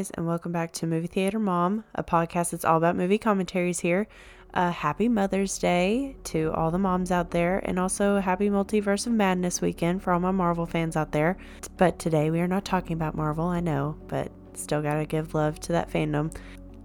Guys, 0.00 0.10
and 0.14 0.26
welcome 0.26 0.50
back 0.50 0.72
to 0.72 0.86
Movie 0.86 1.08
Theater 1.08 1.38
Mom, 1.38 1.84
a 1.94 2.02
podcast 2.02 2.52
that's 2.52 2.64
all 2.64 2.78
about 2.78 2.96
movie 2.96 3.18
commentaries 3.18 3.80
here. 3.80 4.06
Uh, 4.54 4.70
happy 4.70 5.10
Mother's 5.10 5.58
Day 5.58 6.16
to 6.24 6.50
all 6.54 6.70
the 6.70 6.78
moms 6.78 7.10
out 7.10 7.32
there, 7.32 7.60
and 7.66 7.78
also 7.78 8.18
happy 8.18 8.48
Multiverse 8.48 9.06
of 9.06 9.12
Madness 9.12 9.60
weekend 9.60 10.02
for 10.02 10.14
all 10.14 10.20
my 10.20 10.30
Marvel 10.30 10.64
fans 10.64 10.96
out 10.96 11.12
there. 11.12 11.36
But 11.76 11.98
today 11.98 12.30
we 12.30 12.40
are 12.40 12.48
not 12.48 12.64
talking 12.64 12.94
about 12.94 13.14
Marvel, 13.14 13.44
I 13.44 13.60
know, 13.60 13.94
but 14.08 14.32
still 14.54 14.80
gotta 14.80 15.04
give 15.04 15.34
love 15.34 15.60
to 15.60 15.72
that 15.72 15.90
fandom. 15.90 16.34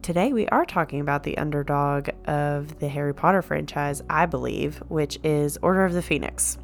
Today 0.01 0.33
we 0.33 0.45
are 0.49 0.65
talking 0.65 0.99
about 0.99 1.23
the 1.23 1.37
underdog 1.37 2.09
of 2.25 2.77
the 2.79 2.89
Harry 2.89 3.13
Potter 3.13 3.41
franchise, 3.41 4.01
I 4.09 4.25
believe, 4.25 4.83
which 4.89 5.19
is 5.23 5.57
Order 5.61 5.85
of 5.85 5.93
the 5.93 6.01
Phoenix. 6.01 6.57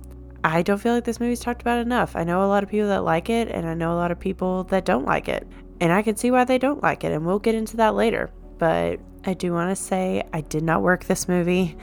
I 0.44 0.64
don't 0.64 0.80
feel 0.80 0.96
like 0.96 1.06
this 1.06 1.22
movie's 1.22 1.40
talked 1.40 1.62
about 1.62 1.80
enough. 1.80 2.18
I 2.18 2.26
know 2.26 2.44
a 2.44 2.48
lot 2.48 2.62
of 2.62 2.70
people 2.70 2.90
that 2.90 3.06
like 3.06 3.30
it, 3.30 3.48
and 3.48 3.66
I 3.66 3.74
know 3.74 3.94
a 3.94 3.96
lot 3.96 4.12
of 4.12 4.20
people 4.20 4.66
that 4.66 4.84
don't 4.84 5.06
like 5.06 5.30
it. 5.30 5.48
And 5.82 5.92
I 5.92 6.04
can 6.04 6.16
see 6.16 6.32
why 6.32 6.46
they 6.46 6.60
don't 6.60 6.82
like 6.82 7.04
it, 7.04 7.12
and 7.12 7.26
we'll 7.26 7.40
get 7.40 7.56
into 7.56 7.76
that 7.78 7.96
later. 7.96 8.30
But 8.60 9.00
I 9.26 9.34
do 9.34 9.52
want 9.52 9.70
to 9.70 9.76
say 9.76 10.24
I 10.32 10.42
did 10.42 10.64
not 10.64 10.84
work 10.84 11.06
this 11.06 11.28
movie. 11.28 11.76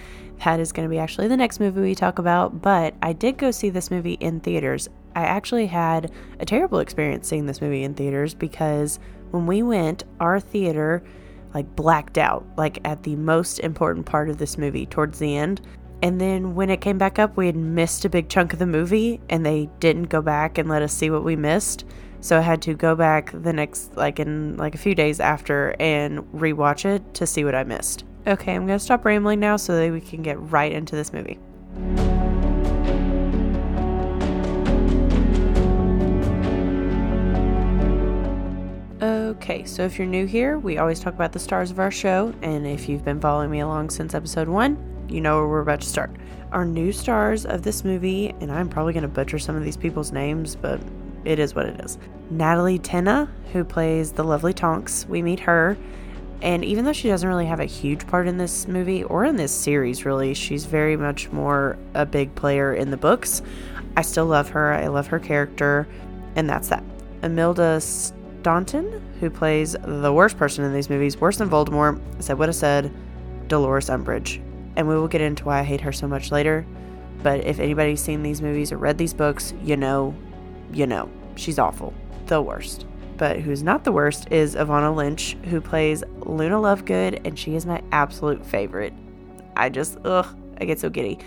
That 0.44 0.60
is 0.60 0.72
going 0.72 0.88
to 0.88 0.90
be 0.90 1.00
actually 1.00 1.26
the 1.26 1.36
next 1.36 1.58
movie 1.58 1.80
we 1.80 1.94
talk 1.96 2.20
about. 2.20 2.62
But 2.62 2.94
I 3.02 3.12
did 3.12 3.36
go 3.38 3.50
see 3.50 3.70
this 3.70 3.90
movie 3.90 4.14
in 4.14 4.38
theaters. 4.40 4.88
I 5.16 5.22
actually 5.22 5.66
had 5.66 6.12
a 6.38 6.46
terrible 6.46 6.78
experience 6.78 7.26
seeing 7.26 7.46
this 7.46 7.60
movie 7.60 7.82
in 7.82 7.94
theaters 7.94 8.34
because 8.34 9.00
when 9.32 9.46
we 9.46 9.62
went, 9.62 10.04
our 10.20 10.38
theater 10.38 11.02
like 11.54 11.74
blacked 11.74 12.18
out, 12.18 12.46
like 12.56 12.78
at 12.84 13.02
the 13.02 13.16
most 13.16 13.58
important 13.60 14.06
part 14.06 14.28
of 14.28 14.38
this 14.38 14.56
movie 14.56 14.86
towards 14.86 15.18
the 15.18 15.36
end. 15.36 15.60
And 16.02 16.20
then 16.20 16.54
when 16.54 16.70
it 16.70 16.80
came 16.80 16.98
back 16.98 17.18
up, 17.18 17.36
we 17.36 17.46
had 17.46 17.56
missed 17.56 18.04
a 18.04 18.08
big 18.08 18.28
chunk 18.28 18.52
of 18.52 18.60
the 18.60 18.66
movie 18.66 19.20
and 19.28 19.44
they 19.44 19.68
didn't 19.80 20.04
go 20.04 20.22
back 20.22 20.58
and 20.58 20.68
let 20.68 20.82
us 20.82 20.92
see 20.92 21.10
what 21.10 21.24
we 21.24 21.34
missed. 21.34 21.84
So 22.20 22.36
I 22.36 22.40
had 22.40 22.60
to 22.62 22.74
go 22.74 22.94
back 22.94 23.30
the 23.32 23.52
next, 23.52 23.96
like 23.96 24.18
in 24.18 24.56
like 24.56 24.74
a 24.74 24.78
few 24.78 24.94
days 24.94 25.20
after, 25.20 25.74
and 25.78 26.20
rewatch 26.32 26.84
it 26.84 27.14
to 27.14 27.26
see 27.26 27.44
what 27.44 27.54
I 27.54 27.64
missed. 27.64 28.04
Okay, 28.26 28.54
I'm 28.54 28.66
gonna 28.66 28.78
stop 28.78 29.04
rambling 29.04 29.40
now 29.40 29.56
so 29.56 29.76
that 29.76 29.92
we 29.92 30.00
can 30.00 30.22
get 30.22 30.38
right 30.50 30.72
into 30.72 30.96
this 30.96 31.12
movie. 31.12 31.38
Okay, 39.00 39.64
so 39.64 39.84
if 39.84 39.96
you're 39.96 40.06
new 40.06 40.26
here, 40.26 40.58
we 40.58 40.78
always 40.78 40.98
talk 40.98 41.14
about 41.14 41.32
the 41.32 41.38
stars 41.38 41.70
of 41.70 41.78
our 41.78 41.92
show, 41.92 42.34
and 42.42 42.66
if 42.66 42.88
you've 42.88 43.04
been 43.04 43.20
following 43.20 43.50
me 43.50 43.60
along 43.60 43.90
since 43.90 44.12
episode 44.12 44.48
one, 44.48 44.76
you 45.08 45.20
know 45.20 45.36
where 45.36 45.48
we're 45.48 45.60
about 45.60 45.80
to 45.80 45.88
start. 45.88 46.10
Our 46.50 46.64
new 46.64 46.90
stars 46.92 47.46
of 47.46 47.62
this 47.62 47.84
movie, 47.84 48.34
and 48.40 48.50
I'm 48.50 48.68
probably 48.68 48.92
going 48.92 49.02
to 49.02 49.08
butcher 49.08 49.38
some 49.38 49.54
of 49.54 49.62
these 49.62 49.76
people's 49.76 50.12
names, 50.12 50.56
but 50.56 50.80
it 51.24 51.38
is 51.38 51.54
what 51.54 51.66
it 51.66 51.80
is. 51.80 51.98
Natalie 52.30 52.78
Tena, 52.78 53.28
who 53.52 53.64
plays 53.64 54.12
the 54.12 54.24
lovely 54.24 54.52
Tonks, 54.52 55.06
we 55.08 55.22
meet 55.22 55.40
her. 55.40 55.78
And 56.40 56.64
even 56.64 56.84
though 56.84 56.92
she 56.92 57.08
doesn't 57.08 57.28
really 57.28 57.46
have 57.46 57.58
a 57.58 57.64
huge 57.64 58.06
part 58.06 58.28
in 58.28 58.38
this 58.38 58.68
movie 58.68 59.02
or 59.02 59.24
in 59.24 59.36
this 59.36 59.52
series, 59.52 60.04
really, 60.04 60.34
she's 60.34 60.66
very 60.66 60.96
much 60.96 61.32
more 61.32 61.76
a 61.94 62.06
big 62.06 62.34
player 62.34 62.74
in 62.74 62.90
the 62.90 62.96
books. 62.96 63.42
I 63.96 64.02
still 64.02 64.26
love 64.26 64.50
her. 64.50 64.72
I 64.72 64.86
love 64.86 65.08
her 65.08 65.18
character. 65.18 65.88
And 66.36 66.48
that's 66.48 66.68
that. 66.68 66.84
Imelda 67.22 67.80
Staunton, 67.80 69.02
who 69.18 69.30
plays 69.30 69.74
the 69.82 70.12
worst 70.12 70.38
person 70.38 70.64
in 70.64 70.72
these 70.72 70.88
movies, 70.88 71.20
worse 71.20 71.38
than 71.38 71.50
Voldemort, 71.50 72.00
said 72.22 72.38
what 72.38 72.48
I 72.48 72.52
said, 72.52 72.92
Dolores 73.48 73.88
Umbridge. 73.88 74.40
And 74.76 74.86
we 74.86 74.94
will 74.94 75.08
get 75.08 75.22
into 75.22 75.44
why 75.44 75.60
I 75.60 75.64
hate 75.64 75.80
her 75.80 75.92
so 75.92 76.06
much 76.06 76.30
later. 76.30 76.64
But 77.24 77.44
if 77.44 77.58
anybody's 77.58 78.00
seen 78.00 78.22
these 78.22 78.40
movies 78.40 78.70
or 78.70 78.76
read 78.76 78.98
these 78.98 79.14
books, 79.14 79.54
you 79.64 79.76
know 79.76 80.14
you 80.72 80.86
know, 80.86 81.10
she's 81.36 81.58
awful. 81.58 81.92
The 82.26 82.42
worst. 82.42 82.86
But 83.16 83.40
who's 83.40 83.62
not 83.62 83.84
the 83.84 83.92
worst 83.92 84.30
is 84.30 84.54
Evanna 84.54 84.94
Lynch, 84.94 85.36
who 85.46 85.60
plays 85.60 86.04
Luna 86.20 86.56
Lovegood, 86.56 87.26
and 87.26 87.38
she 87.38 87.56
is 87.56 87.66
my 87.66 87.82
absolute 87.90 88.46
favorite. 88.46 88.92
I 89.56 89.68
just, 89.68 89.98
ugh, 90.04 90.26
I 90.60 90.64
get 90.64 90.78
so 90.78 90.88
giddy. 90.88 91.18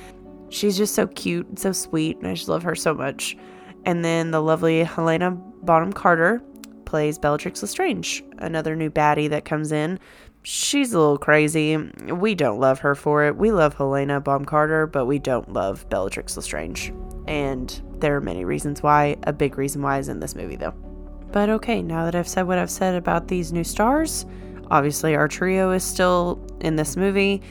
She's 0.49 0.77
just 0.77 0.95
so 0.95 1.07
cute 1.07 1.47
and 1.47 1.59
so 1.59 1.71
sweet, 1.73 2.17
and 2.17 2.27
I 2.27 2.33
just 2.33 2.47
love 2.47 2.63
her 2.63 2.75
so 2.75 2.93
much. 2.93 3.37
And 3.85 4.05
then 4.05 4.31
the 4.31 4.41
lovely 4.41 4.83
Helena 4.83 5.31
Bonham 5.31 5.91
Carter 5.91 6.41
plays 6.85 7.17
Bellatrix 7.17 7.61
Lestrange, 7.61 8.23
another 8.37 8.75
new 8.75 8.89
baddie 8.89 9.29
that 9.29 9.45
comes 9.45 9.71
in. 9.71 9.99
She's 10.43 10.93
a 10.93 10.99
little 10.99 11.17
crazy. 11.17 11.77
We 11.77 12.35
don't 12.35 12.59
love 12.59 12.79
her 12.79 12.95
for 12.95 13.25
it. 13.25 13.35
We 13.35 13.51
love 13.51 13.75
Helena 13.75 14.19
Bonham 14.21 14.45
Carter, 14.45 14.87
but 14.87 15.05
we 15.05 15.19
don't 15.19 15.51
love 15.53 15.87
Bellatrix 15.89 16.35
Lestrange. 16.35 16.93
And 17.27 17.81
there 18.01 18.15
are 18.15 18.21
many 18.21 18.43
reasons 18.45 18.83
why. 18.83 19.15
A 19.23 19.33
big 19.33 19.57
reason 19.57 19.81
why 19.81 19.99
is 19.99 20.09
in 20.09 20.19
this 20.19 20.35
movie, 20.35 20.55
though. 20.55 20.73
But 21.31 21.49
okay, 21.49 21.81
now 21.81 22.05
that 22.05 22.15
I've 22.15 22.27
said 22.27 22.43
what 22.43 22.57
I've 22.57 22.69
said 22.69 22.95
about 22.95 23.27
these 23.27 23.53
new 23.53 23.63
stars, 23.63 24.25
obviously 24.69 25.15
our 25.15 25.27
trio 25.27 25.71
is 25.71 25.83
still 25.83 26.45
in 26.59 26.75
this 26.75 26.97
movie. 26.97 27.41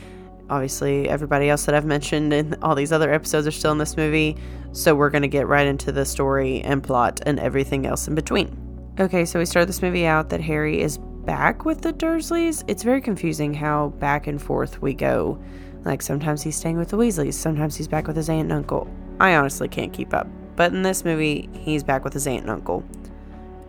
Obviously, 0.50 1.08
everybody 1.08 1.48
else 1.48 1.64
that 1.64 1.74
I've 1.74 1.86
mentioned 1.86 2.32
in 2.32 2.56
all 2.60 2.74
these 2.74 2.92
other 2.92 3.12
episodes 3.12 3.46
are 3.46 3.52
still 3.52 3.72
in 3.72 3.78
this 3.78 3.96
movie. 3.96 4.36
So 4.72 4.94
we're 4.94 5.10
going 5.10 5.22
to 5.22 5.28
get 5.28 5.46
right 5.46 5.66
into 5.66 5.92
the 5.92 6.04
story 6.04 6.60
and 6.62 6.82
plot 6.82 7.20
and 7.24 7.38
everything 7.38 7.86
else 7.86 8.08
in 8.08 8.14
between. 8.14 8.56
Okay, 8.98 9.24
so 9.24 9.38
we 9.38 9.46
start 9.46 9.66
this 9.66 9.80
movie 9.80 10.06
out 10.06 10.28
that 10.30 10.40
Harry 10.40 10.80
is 10.82 10.98
back 10.98 11.64
with 11.64 11.80
the 11.80 11.92
Dursleys. 11.92 12.64
It's 12.68 12.82
very 12.82 13.00
confusing 13.00 13.54
how 13.54 13.90
back 13.98 14.26
and 14.26 14.42
forth 14.42 14.82
we 14.82 14.92
go. 14.92 15.42
Like 15.84 16.02
sometimes 16.02 16.42
he's 16.42 16.56
staying 16.56 16.76
with 16.76 16.88
the 16.88 16.96
Weasleys, 16.96 17.34
sometimes 17.34 17.76
he's 17.76 17.88
back 17.88 18.06
with 18.06 18.16
his 18.16 18.28
aunt 18.28 18.42
and 18.42 18.52
uncle. 18.52 18.90
I 19.18 19.36
honestly 19.36 19.68
can't 19.68 19.92
keep 19.92 20.12
up. 20.12 20.26
But 20.60 20.74
in 20.74 20.82
this 20.82 21.06
movie, 21.06 21.48
he's 21.54 21.82
back 21.82 22.04
with 22.04 22.12
his 22.12 22.26
aunt 22.26 22.42
and 22.42 22.50
uncle 22.50 22.84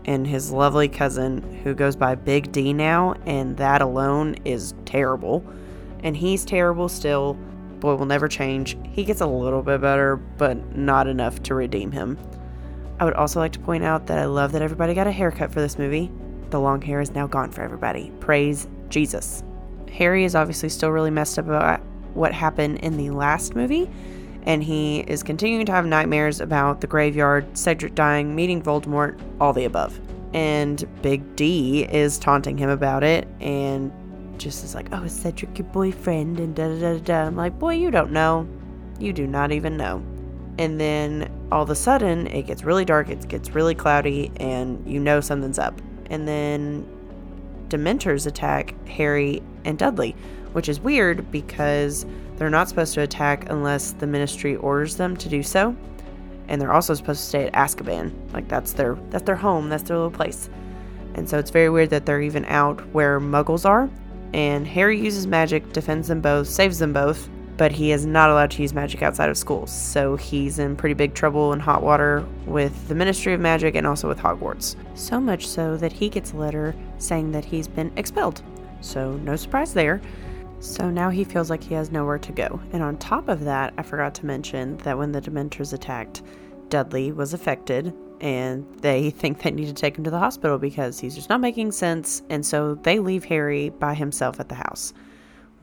and 0.04 0.28
his 0.28 0.52
lovely 0.52 0.90
cousin 0.90 1.42
who 1.64 1.74
goes 1.74 1.96
by 1.96 2.16
Big 2.16 2.52
D 2.52 2.74
now, 2.74 3.14
and 3.26 3.56
that 3.56 3.82
alone 3.82 4.36
is 4.44 4.74
terrible. 4.84 5.42
And 6.04 6.18
he's 6.18 6.44
terrible 6.44 6.90
still. 6.90 7.36
Boy 7.80 7.96
will 7.96 8.06
never 8.06 8.28
change. 8.28 8.78
He 8.92 9.06
gets 9.06 9.22
a 9.22 9.26
little 9.26 9.62
bit 9.62 9.80
better, 9.80 10.18
but 10.18 10.76
not 10.76 11.08
enough 11.08 11.42
to 11.44 11.56
redeem 11.56 11.94
him. 11.94 12.18
I 13.00 13.06
would 13.06 13.14
also 13.14 13.40
like 13.40 13.54
to 13.54 13.60
point 13.60 13.86
out 13.86 14.08
that 14.08 14.20
I 14.20 14.26
love 14.26 14.52
that 14.52 14.62
everybody 14.62 14.94
got 14.94 15.08
a 15.08 15.14
haircut 15.14 15.54
for 15.54 15.62
this 15.62 15.78
movie. 15.78 16.12
The 16.50 16.60
long 16.60 16.82
hair 16.82 17.00
is 17.00 17.12
now 17.12 17.26
gone 17.26 17.52
for 17.52 17.62
everybody. 17.62 18.12
Praise 18.20 18.68
Jesus. 18.90 19.46
Harry 19.90 20.26
is 20.26 20.36
obviously 20.36 20.68
still 20.68 20.92
really 20.92 21.10
messed 21.10 21.40
up 21.40 21.46
about 21.46 21.80
what 22.16 22.34
happened 22.34 22.80
in 22.80 22.98
the 22.98 23.12
last 23.12 23.56
movie, 23.56 23.90
and 24.44 24.64
he 24.64 25.02
is 25.02 25.24
continuing 25.24 25.66
to 25.66 25.72
have 25.72 25.86
nightmares 25.86 26.42
about 26.42 26.82
the 26.82 26.88
graveyard, 26.88 27.58
Cedric 27.58 27.96
dying, 27.96 28.36
meeting 28.36 28.62
Voldemort, 28.62 29.20
all 29.40 29.54
the 29.54 29.66
above. 29.66 30.00
And 30.34 30.84
Big 31.02 31.36
D 31.36 31.84
is 31.84 32.18
taunting 32.18 32.58
him 32.58 32.70
about 32.70 33.04
it 33.04 33.28
and 33.40 33.92
just 34.40 34.64
is 34.64 34.74
like, 34.74 34.88
oh, 34.92 35.04
is 35.04 35.14
Cedric 35.14 35.58
your 35.58 35.68
boyfriend? 35.68 36.40
And 36.40 36.56
da 36.56 36.68
da 36.68 36.94
da 36.94 37.00
da. 37.00 37.28
I'm 37.28 37.36
like, 37.36 37.60
boy, 37.60 37.76
you 37.76 37.92
don't 37.92 38.12
know. 38.12 38.48
You 39.00 39.14
do 39.14 39.28
not 39.28 39.52
even 39.52 39.78
know. 39.78 40.04
And 40.58 40.80
then 40.80 41.32
all 41.52 41.64
of 41.64 41.70
a 41.70 41.76
sudden, 41.76 42.28
it 42.28 42.44
gets 42.44 42.64
really 42.64 42.86
dark, 42.86 43.10
it 43.10 43.28
gets 43.28 43.52
really 43.52 43.76
cloudy, 43.76 44.32
and 44.38 44.86
you 44.88 45.00
know 45.00 45.22
something's 45.22 45.60
up. 45.60 45.82
And 46.10 46.28
then 46.28 46.86
Dementors 47.70 48.28
attack 48.28 48.76
Harry 48.88 49.42
and 49.66 49.78
Dudley, 49.78 50.16
which 50.52 50.68
is 50.68 50.80
weird 50.80 51.32
because 51.32 52.06
they're 52.42 52.50
not 52.50 52.68
supposed 52.68 52.96
to 52.96 53.02
attack 53.02 53.52
unless 53.52 53.92
the 53.92 54.08
ministry 54.08 54.56
orders 54.56 54.96
them 54.96 55.16
to 55.16 55.30
do 55.30 55.44
so. 55.44 55.76
And 56.48 56.60
they're 56.60 56.74
also 56.74 56.96
supposed 56.96 57.22
to 57.22 57.28
stay 57.28 57.46
at 57.46 57.54
Azkaban. 57.54 58.12
Like 58.34 58.48
that's 58.48 58.74
their 58.74 58.96
that's 59.12 59.26
their 59.26 59.36
home, 59.36 59.70
that's 59.70 59.84
their 59.84 59.96
little 59.96 60.10
place. 60.10 60.50
And 61.14 61.30
so 61.30 61.38
it's 61.38 61.52
very 61.52 61.70
weird 61.70 61.92
that 61.92 62.08
they're 62.08 62.20
even 62.20 62.46
out 62.46 62.82
where 62.94 63.20
muggles 63.20 63.64
are. 63.64 63.92
And 64.34 64.66
Harry 64.66 65.00
uses 65.00 65.28
magic, 65.28 65.72
defends 65.72 66.08
them 66.08 66.20
both, 66.20 66.48
saves 66.48 66.80
them 66.80 66.94
both, 66.94 67.30
but 67.58 67.72
he 67.72 67.92
is 67.92 68.08
not 68.08 68.32
allowed 68.32 68.50
to 68.52 68.64
use 68.64 68.74
magic 68.74 69.04
outside 69.04 69.30
of 69.30 69.38
school. 69.38 69.68
So 69.68 70.16
he's 70.16 70.58
in 70.58 70.76
pretty 70.76 70.96
big 70.96 71.14
trouble 71.14 71.54
in 71.54 71.60
hot 71.60 71.84
water 71.84 72.26
with 72.48 72.88
the 72.88 72.96
Ministry 72.96 73.36
of 73.36 73.40
Magic 73.40 73.76
and 73.76 73.86
also 73.86 74.08
with 74.08 74.18
Hogwarts. 74.18 74.76
So 74.96 75.20
much 75.20 75.48
so 75.48 75.78
that 75.78 75.94
he 75.94 76.10
gets 76.10 76.34
a 76.34 76.38
letter 76.38 76.74
saying 76.98 77.34
that 77.34 77.46
he's 77.46 77.68
been 77.68 77.92
expelled. 77.98 78.42
So 78.82 79.12
no 79.18 79.36
surprise 79.36 79.76
there. 79.76 80.02
So 80.62 80.92
now 80.92 81.10
he 81.10 81.24
feels 81.24 81.50
like 81.50 81.64
he 81.64 81.74
has 81.74 81.92
nowhere 81.92 82.20
to 82.20 82.32
go. 82.32 82.62
And 82.72 82.84
on 82.84 82.98
top 82.98 83.30
of 83.30 83.46
that, 83.46 83.74
I 83.80 83.82
forgot 83.82 84.14
to 84.16 84.28
mention 84.28 84.78
that 84.78 84.96
when 84.96 85.12
the 85.12 85.20
Dementors 85.20 85.74
attacked, 85.74 86.22
Dudley 86.70 87.12
was 87.12 87.34
affected 87.34 87.96
and 88.22 88.64
they 88.80 89.10
think 89.10 89.42
they 89.42 89.50
need 89.50 89.66
to 89.66 89.74
take 89.74 89.98
him 89.98 90.04
to 90.04 90.12
the 90.12 90.20
hospital 90.20 90.60
because 90.60 91.00
he's 91.00 91.16
just 91.16 91.30
not 91.30 91.42
making 91.42 91.72
sense. 91.72 92.22
And 92.30 92.46
so 92.46 92.76
they 92.76 93.00
leave 93.00 93.26
Harry 93.26 93.70
by 93.70 93.96
himself 93.96 94.40
at 94.40 94.50
the 94.50 94.56
house. 94.56 94.94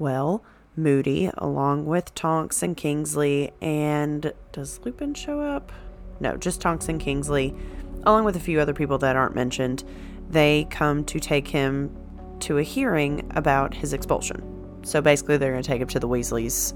Well, 0.00 0.42
Moody, 0.76 1.30
along 1.38 1.86
with 1.86 2.12
Tonks 2.16 2.64
and 2.64 2.76
Kingsley, 2.76 3.52
and 3.60 4.32
does 4.50 4.80
Lupin 4.84 5.14
show 5.14 5.40
up? 5.40 5.70
No, 6.18 6.36
just 6.36 6.60
Tonks 6.60 6.88
and 6.88 7.00
Kingsley, 7.00 7.54
along 8.02 8.24
with 8.24 8.34
a 8.34 8.40
few 8.40 8.58
other 8.58 8.74
people 8.74 8.98
that 8.98 9.14
aren't 9.14 9.36
mentioned. 9.36 9.84
They 10.28 10.66
come 10.70 11.04
to 11.04 11.20
take 11.20 11.46
him 11.46 11.96
to 12.40 12.58
a 12.58 12.62
hearing 12.64 13.30
about 13.36 13.74
his 13.74 13.92
expulsion. 13.92 14.57
So 14.88 15.02
basically, 15.02 15.36
they're 15.36 15.52
going 15.52 15.62
to 15.62 15.66
take 15.66 15.82
him 15.82 15.88
to 15.88 16.00
the 16.00 16.08
Weasleys 16.08 16.72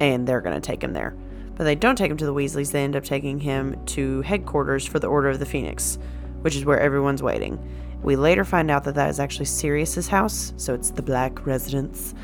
and 0.00 0.26
they're 0.26 0.40
going 0.40 0.54
to 0.54 0.66
take 0.66 0.82
him 0.82 0.94
there. 0.94 1.14
But 1.56 1.64
they 1.64 1.74
don't 1.74 1.96
take 1.96 2.10
him 2.10 2.16
to 2.16 2.24
the 2.24 2.32
Weasleys, 2.32 2.72
they 2.72 2.84
end 2.84 2.96
up 2.96 3.04
taking 3.04 3.38
him 3.38 3.84
to 3.86 4.22
headquarters 4.22 4.86
for 4.86 4.98
the 4.98 5.08
Order 5.08 5.28
of 5.28 5.38
the 5.38 5.46
Phoenix, 5.46 5.98
which 6.40 6.56
is 6.56 6.64
where 6.64 6.80
everyone's 6.80 7.22
waiting. 7.22 7.58
We 8.02 8.16
later 8.16 8.44
find 8.44 8.70
out 8.70 8.84
that 8.84 8.94
that 8.94 9.10
is 9.10 9.18
actually 9.18 9.46
Sirius's 9.46 10.06
house, 10.06 10.54
so 10.56 10.72
it's 10.72 10.90
the 10.90 11.02
Black 11.02 11.44
Residence. 11.44 12.14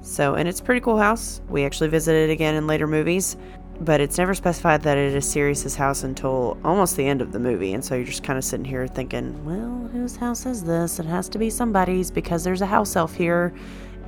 So, 0.00 0.34
and 0.34 0.48
it's 0.48 0.60
a 0.60 0.62
pretty 0.62 0.80
cool 0.80 0.96
house. 0.96 1.42
We 1.48 1.64
actually 1.64 1.90
visit 1.90 2.14
it 2.14 2.30
again 2.30 2.54
in 2.54 2.66
later 2.66 2.86
movies, 2.86 3.36
but 3.82 4.00
it's 4.00 4.16
never 4.16 4.34
specified 4.34 4.82
that 4.82 4.96
it 4.96 5.14
is 5.14 5.26
Sirius's 5.26 5.76
house 5.76 6.02
until 6.02 6.58
almost 6.64 6.96
the 6.96 7.06
end 7.06 7.20
of 7.20 7.32
the 7.32 7.38
movie. 7.38 7.74
And 7.74 7.84
so 7.84 7.94
you're 7.94 8.04
just 8.04 8.24
kind 8.24 8.38
of 8.38 8.44
sitting 8.44 8.64
here 8.64 8.86
thinking, 8.86 9.44
well, 9.44 9.88
whose 9.92 10.16
house 10.16 10.46
is 10.46 10.64
this? 10.64 10.98
It 10.98 11.06
has 11.06 11.28
to 11.28 11.38
be 11.38 11.50
somebody's 11.50 12.10
because 12.10 12.42
there's 12.44 12.62
a 12.62 12.66
house 12.66 12.96
elf 12.96 13.14
here, 13.14 13.54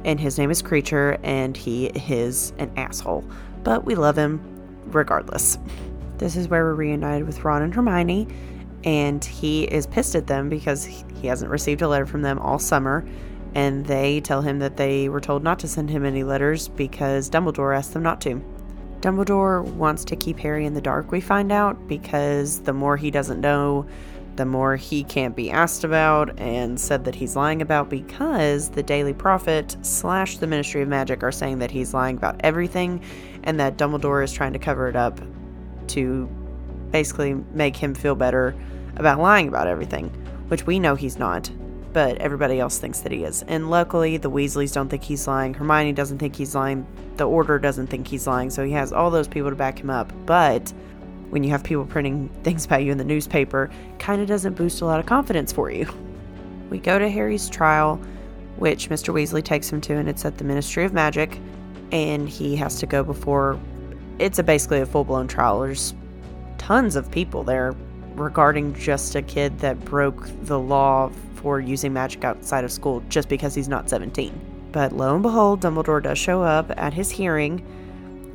and 0.04 0.20
his 0.20 0.38
name 0.38 0.50
is 0.50 0.62
Kreacher, 0.62 1.19
and 1.22 1.56
he 1.56 1.87
is 1.87 2.52
an 2.58 2.70
asshole. 2.76 3.25
But 3.62 3.84
we 3.84 3.94
love 3.94 4.16
him 4.16 4.40
regardless. 4.87 5.58
This 6.19 6.37
is 6.37 6.49
where 6.49 6.64
we're 6.64 6.75
reunited 6.75 7.26
with 7.26 7.44
Ron 7.44 7.62
and 7.62 7.75
Hermione, 7.75 8.28
and 8.84 9.25
he 9.25 9.64
is 9.64 9.87
pissed 9.87 10.14
at 10.14 10.26
them 10.26 10.49
because 10.49 10.84
he 10.84 11.26
hasn't 11.26 11.50
received 11.50 11.82
a 11.82 11.88
letter 11.88 12.06
from 12.06 12.22
them 12.22 12.38
all 12.38 12.58
summer. 12.58 13.04
And 13.54 13.84
they 13.84 14.20
tell 14.20 14.40
him 14.40 14.60
that 14.60 14.76
they 14.76 15.08
were 15.08 15.20
told 15.20 15.43
not 15.43 15.58
to 15.58 15.69
send 15.69 15.90
him 15.90 16.05
any 16.05 16.25
letters 16.25 16.69
because 16.69 17.28
Dumbledore 17.28 17.76
asked 17.76 17.93
them 17.93 18.02
not 18.02 18.20
to. 18.22 18.43
Dumbledore 19.00 19.62
wants 19.75 20.05
to 20.06 20.16
keep 20.16 20.38
Harry 20.38 20.64
in 20.64 20.75
the 20.75 20.81
dark, 20.81 21.10
we 21.10 21.20
find 21.20 21.50
out, 21.50 21.88
because 21.88 22.60
the 22.60 22.72
more 22.72 22.96
he 22.96 23.10
doesn't 23.10 23.40
know, 23.40 23.84
the 24.43 24.47
more 24.47 24.75
he 24.75 25.05
can't 25.05 25.37
be 25.37 25.53
asked 25.53 25.85
about, 25.85 26.37
and 26.37 26.81
said 26.81 27.05
that 27.05 27.15
he's 27.15 27.37
lying 27.37 27.62
about 27.62 27.89
because 27.89 28.71
the 28.71 28.83
Daily 28.83 29.12
Prophet 29.12 29.77
slash 29.83 30.39
the 30.39 30.49
Ministry 30.49 30.83
of 30.83 30.89
Magic 30.89 31.23
are 31.23 31.31
saying 31.31 31.61
that 31.61 31.71
he's 31.71 31.94
lying 31.94 32.17
about 32.17 32.41
everything, 32.41 33.00
and 33.44 33.61
that 33.61 33.77
Dumbledore 33.77 34.25
is 34.25 34.33
trying 34.33 34.53
to 34.53 34.59
cover 34.59 34.89
it 34.89 34.97
up 34.97 35.21
to 35.89 36.29
basically 36.91 37.35
make 37.53 37.77
him 37.77 37.94
feel 37.94 38.17
better 38.17 38.53
about 38.97 39.21
lying 39.21 39.47
about 39.47 39.69
everything, 39.69 40.09
which 40.49 40.67
we 40.67 40.81
know 40.81 40.97
he's 40.97 41.21
not, 41.21 41.49
but 41.93 42.19
everybody 42.19 42.59
else 42.59 42.79
thinks 42.79 42.99
that 43.03 43.12
he 43.12 43.23
is. 43.23 43.44
And 43.47 43.71
luckily, 43.71 44.17
the 44.17 44.29
Weasleys 44.31 44.75
don't 44.75 44.89
think 44.89 45.05
he's 45.05 45.29
lying. 45.29 45.55
Hermione 45.55 45.93
doesn't 45.93 46.19
think 46.19 46.35
he's 46.35 46.56
lying. 46.56 46.85
The 47.17 47.29
Order 47.29 47.61
doesn't 47.61 47.87
think 47.87 48.09
he's 48.09 48.27
lying. 48.27 48.50
So 48.50 48.65
he 48.65 48.73
has 48.73 48.93
all 48.93 49.12
those 49.12 49.29
people 49.29 49.50
to 49.50 49.56
back 49.56 49.79
him 49.79 49.89
up. 49.89 50.12
But 50.27 50.73
when 51.32 51.43
you 51.43 51.49
have 51.49 51.64
people 51.64 51.87
printing 51.87 52.29
things 52.43 52.67
about 52.67 52.84
you 52.84 52.93
in 52.93 52.99
the 52.99 53.05
newspaper, 53.05 53.70
kind 53.99 54.20
of 54.20 54.29
doesn't 54.29 54.52
boost 54.52 54.82
a 54.82 54.84
lot 54.84 55.00
of 55.00 55.06
confidence 55.06 55.50
for 55.50 55.70
you. 55.70 55.88
We 56.69 56.79
go 56.79 56.99
to 56.99 57.08
Harry's 57.08 57.49
trial, 57.49 57.99
which 58.58 58.90
Mr. 58.90 59.14
Weasley 59.14 59.43
takes 59.43 59.73
him 59.73 59.81
to, 59.81 59.94
and 59.94 60.11
it's 60.11 60.26
at 60.26 60.37
the 60.37 60.44
Ministry 60.44 60.84
of 60.84 60.93
Magic. 60.93 61.40
And 61.90 62.29
he 62.29 62.55
has 62.56 62.79
to 62.81 62.87
go 62.87 63.02
before. 63.02 63.58
It's 64.19 64.38
a 64.40 64.43
basically 64.43 64.81
a 64.81 64.87
full 64.87 65.05
blown 65.05 65.26
trial. 65.26 65.61
There's 65.61 65.94
tons 66.58 66.96
of 66.96 67.11
people 67.11 67.44
there 67.44 67.75
regarding 68.14 68.75
just 68.75 69.14
a 69.14 69.23
kid 69.23 69.58
that 69.61 69.82
broke 69.87 70.29
the 70.43 70.58
law 70.58 71.11
for 71.37 71.61
using 71.61 71.94
magic 71.94 72.25
outside 72.25 72.62
of 72.62 72.70
school 72.70 73.02
just 73.08 73.31
because 73.31 73.55
he's 73.55 73.69
not 73.69 73.88
17. 73.88 74.69
But 74.70 74.93
lo 74.93 75.14
and 75.14 75.23
behold, 75.23 75.62
Dumbledore 75.62 76.02
does 76.02 76.19
show 76.19 76.43
up 76.43 76.70
at 76.76 76.93
his 76.93 77.11
hearing 77.11 77.64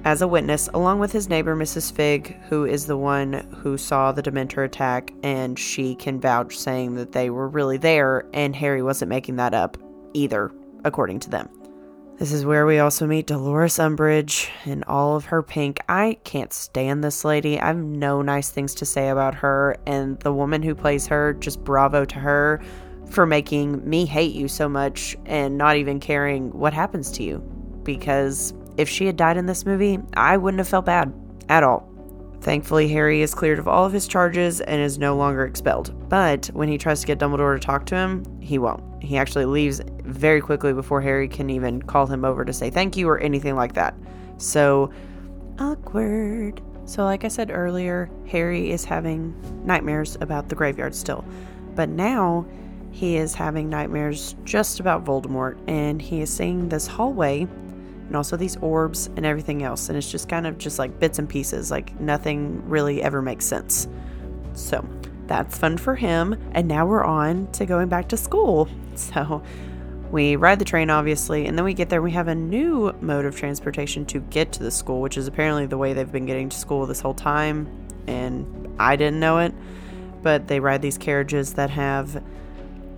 as 0.08 0.22
a 0.22 0.28
witness, 0.28 0.70
along 0.74 1.00
with 1.00 1.12
his 1.12 1.28
neighbor, 1.28 1.54
Mrs. 1.54 1.92
Fig, 1.92 2.42
who 2.44 2.64
is 2.64 2.86
the 2.86 2.96
one 2.96 3.46
who 3.58 3.78
saw 3.78 4.14
the 4.14 4.24
Dementor 4.24 4.64
attack, 4.64 5.12
and 5.22 5.60
she 5.60 5.96
can 5.96 6.18
vouch 6.18 6.58
saying 6.58 6.96
that 6.96 7.12
they 7.12 7.30
were 7.30 7.50
really 7.50 7.76
there, 7.76 8.26
and 8.34 8.56
Harry 8.56 8.82
wasn't 8.82 9.10
making 9.10 9.36
that 9.36 9.54
up 9.54 9.76
either, 10.14 10.50
according 10.86 11.20
to 11.20 11.30
them. 11.30 11.50
This 12.20 12.32
is 12.32 12.46
where 12.46 12.66
we 12.66 12.80
also 12.80 13.06
meet 13.06 13.28
Dolores 13.28 13.80
Umbridge 13.80 14.48
in 14.66 14.82
all 14.86 15.18
of 15.18 15.26
her 15.26 15.44
pink. 15.44 15.82
I 15.90 16.18
can't 16.24 16.54
stand 16.54 17.04
this 17.04 17.26
lady. 17.26 17.60
I 17.60 17.68
have 17.68 17.76
no 17.76 18.22
nice 18.22 18.50
things 18.50 18.74
to 18.76 18.86
say 18.86 19.10
about 19.10 19.36
her, 19.36 19.76
and 19.86 20.18
the 20.22 20.32
woman 20.32 20.64
who 20.64 20.74
plays 20.74 21.06
her, 21.08 21.34
just 21.34 21.66
bravo 21.66 22.06
to 22.06 22.16
her 22.16 22.62
for 23.10 23.26
making 23.26 23.88
me 23.88 24.06
hate 24.06 24.34
you 24.34 24.48
so 24.48 24.70
much 24.70 25.18
and 25.26 25.58
not 25.58 25.76
even 25.76 26.00
caring 26.00 26.58
what 26.58 26.72
happens 26.72 27.12
to 27.12 27.24
you. 27.24 27.40
Because 27.84 28.54
if 28.78 28.88
she 28.88 29.06
had 29.06 29.18
died 29.18 29.38
in 29.38 29.46
this 29.46 29.66
movie, 29.66 30.00
I 30.16 30.38
wouldn't 30.38 30.60
have 30.60 30.68
felt 30.68 30.86
bad 30.86 31.14
at 31.50 31.64
all. 31.64 31.88
Thankfully, 32.42 32.88
Harry 32.90 33.22
is 33.22 33.34
cleared 33.34 33.60
of 33.60 33.68
all 33.68 33.86
of 33.86 33.92
his 33.92 34.08
charges 34.08 34.62
and 34.62 34.80
is 34.80 35.00
no 35.00 35.16
longer 35.16 35.46
expelled. 35.46 36.08
But 36.08 36.48
when 36.48 36.70
he 36.70 36.78
tries 36.78 37.02
to 37.02 37.08
get 37.08 37.20
Dumbledore 37.20 37.56
to 37.56 37.60
talk 37.60 37.86
to 37.88 37.96
him, 37.96 38.24
he 38.40 38.60
won't. 38.60 38.84
He 39.04 39.18
actually 39.18 39.46
leaves 39.46 39.82
very 40.04 40.40
quickly 40.40 40.72
before 40.72 41.02
Harry 41.02 41.28
can 41.28 41.50
even 41.50 41.82
call 41.82 42.06
him 42.06 42.24
over 42.24 42.46
to 42.46 42.54
say 42.54 42.70
thank 42.70 42.96
you 42.96 43.10
or 43.10 43.18
anything 43.20 43.56
like 43.56 43.74
that. 43.74 43.96
So, 44.38 44.92
awkward. 45.60 46.62
So, 46.86 47.04
like 47.04 47.26
I 47.26 47.28
said 47.28 47.52
earlier, 47.52 48.10
Harry 48.28 48.72
is 48.72 48.86
having 48.86 49.36
nightmares 49.66 50.16
about 50.22 50.48
the 50.48 50.56
graveyard 50.56 50.96
still. 50.96 51.26
But 51.76 51.90
now 51.90 52.46
he 52.92 53.18
is 53.18 53.34
having 53.34 53.70
nightmares 53.70 54.36
just 54.46 54.80
about 54.80 55.04
Voldemort, 55.04 55.58
and 55.68 56.02
he 56.02 56.22
is 56.22 56.34
seeing 56.34 56.70
this 56.70 56.88
hallway 56.88 57.48
and 58.08 58.16
also 58.16 58.38
these 58.38 58.58
orbs 58.58 59.08
and 59.16 59.26
everything 59.26 59.64
else. 59.64 59.90
And 59.90 59.98
it's 59.98 60.10
just 60.10 60.30
kind 60.30 60.48
of 60.48 60.58
just 60.58 60.80
like 60.80 61.00
bits 61.00 61.20
and 61.20 61.30
pieces, 61.30 61.70
like 61.70 62.00
nothing 62.00 62.68
really 62.68 63.04
ever 63.04 63.22
makes 63.22 63.46
sense. 63.46 63.88
So 64.54 64.88
that's 65.28 65.58
fun 65.58 65.78
for 65.78 65.96
him. 65.96 66.36
And 66.54 66.68
now 66.68 66.86
we're 66.86 67.04
on 67.04 67.52
to 67.52 67.66
going 67.66 67.90
back 67.90 68.10
to 68.10 68.18
school. 68.18 68.68
So 68.98 69.44
we 70.10 70.38
ride 70.38 70.58
the 70.58 70.66
train, 70.66 70.90
obviously, 70.90 71.46
and 71.46 71.56
then 71.56 71.64
we 71.64 71.76
get 71.76 71.90
there. 71.90 72.02
We 72.02 72.10
have 72.14 72.28
a 72.28 72.34
new 72.34 72.96
mode 73.00 73.26
of 73.26 73.36
transportation 73.36 74.08
to 74.08 74.22
get 74.22 74.52
to 74.54 74.64
the 74.64 74.72
school, 74.72 75.02
which 75.02 75.18
is 75.18 75.28
apparently 75.28 75.68
the 75.68 75.78
way 75.78 75.94
they've 75.94 76.12
been 76.12 76.26
getting 76.26 76.50
to 76.50 76.58
school 76.58 76.88
this 76.88 77.00
whole 77.00 77.14
time. 77.14 77.70
And 78.08 78.76
I 78.80 78.96
didn't 78.96 79.20
know 79.20 79.38
it, 79.38 79.54
but 80.24 80.48
they 80.48 80.60
ride 80.60 80.82
these 80.82 80.98
carriages 80.98 81.54
that 81.54 81.70
have 81.70 82.24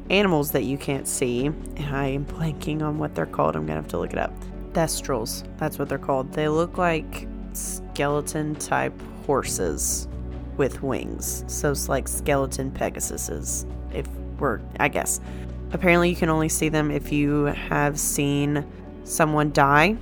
animals 0.09 0.51
that 0.51 0.63
you 0.63 0.77
can't 0.77 1.05
see. 1.05 1.47
And 1.47 1.95
I 1.95 2.07
am 2.07 2.25
blanking 2.25 2.81
on 2.81 2.97
what 2.97 3.15
they're 3.15 3.25
called. 3.25 3.57
I'm 3.57 3.65
going 3.65 3.75
to 3.75 3.81
have 3.81 3.91
to 3.91 3.99
look 3.99 4.13
it 4.13 4.19
up. 4.19 4.33
Thestrals, 4.73 5.43
that's 5.57 5.79
what 5.79 5.89
they're 5.89 5.97
called. 5.97 6.33
They 6.33 6.47
look 6.47 6.77
like 6.77 7.27
skeleton 7.53 8.55
type 8.55 8.93
horses 9.25 10.07
with 10.57 10.83
wings. 10.83 11.43
So 11.47 11.71
it's 11.71 11.89
like 11.89 12.07
skeleton 12.07 12.71
Pegasuses, 12.71 13.65
if 13.93 14.07
we're, 14.39 14.61
I 14.79 14.87
guess. 14.87 15.19
Apparently, 15.71 16.09
you 16.09 16.15
can 16.15 16.29
only 16.29 16.49
see 16.49 16.69
them 16.69 16.91
if 16.91 17.11
you 17.11 17.45
have 17.45 17.99
seen 17.99 18.65
someone 19.03 19.51
die. 19.51 19.97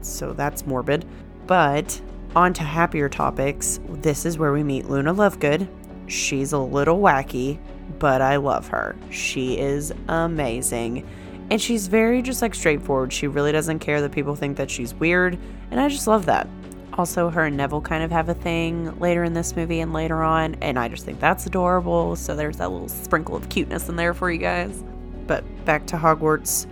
So 0.00 0.32
that's 0.32 0.66
morbid. 0.66 1.04
But 1.46 2.00
on 2.34 2.52
to 2.54 2.62
happier 2.62 3.08
topics. 3.08 3.80
This 3.88 4.24
is 4.24 4.38
where 4.38 4.52
we 4.52 4.62
meet 4.62 4.88
Luna 4.88 5.14
Lovegood. 5.14 5.68
She's 6.06 6.52
a 6.52 6.58
little 6.58 6.98
wacky, 6.98 7.58
but 7.98 8.22
I 8.22 8.36
love 8.36 8.68
her. 8.68 8.96
She 9.10 9.58
is 9.58 9.92
amazing. 10.08 11.06
And 11.52 11.60
she's 11.60 11.86
very 11.86 12.22
just 12.22 12.40
like 12.40 12.54
straightforward. 12.54 13.12
She 13.12 13.26
really 13.26 13.52
doesn't 13.52 13.80
care 13.80 14.00
that 14.00 14.10
people 14.10 14.34
think 14.34 14.56
that 14.56 14.70
she's 14.70 14.94
weird. 14.94 15.38
And 15.70 15.78
I 15.78 15.90
just 15.90 16.06
love 16.06 16.24
that. 16.24 16.48
Also, 16.94 17.28
her 17.28 17.44
and 17.44 17.58
Neville 17.58 17.82
kind 17.82 18.02
of 18.02 18.10
have 18.10 18.30
a 18.30 18.34
thing 18.34 18.98
later 18.98 19.22
in 19.22 19.34
this 19.34 19.54
movie 19.54 19.80
and 19.80 19.92
later 19.92 20.22
on. 20.22 20.54
And 20.62 20.78
I 20.78 20.88
just 20.88 21.04
think 21.04 21.20
that's 21.20 21.44
adorable. 21.44 22.16
So 22.16 22.34
there's 22.34 22.56
that 22.56 22.72
little 22.72 22.88
sprinkle 22.88 23.36
of 23.36 23.50
cuteness 23.50 23.90
in 23.90 23.96
there 23.96 24.14
for 24.14 24.30
you 24.30 24.38
guys. 24.38 24.82
But 25.26 25.44
back 25.66 25.86
to 25.88 25.96
Hogwarts. 25.98 26.66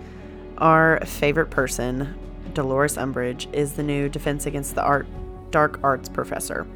Our 0.57 1.05
favorite 1.05 1.51
person, 1.51 2.19
Dolores 2.55 2.97
Umbridge, 2.97 3.53
is 3.53 3.75
the 3.75 3.83
new 3.83 4.09
Defense 4.09 4.47
Against 4.47 4.77
the 4.77 4.83
Art 4.83 5.07
Dark 5.51 5.79
Arts 5.83 6.09
professor. 6.09 6.67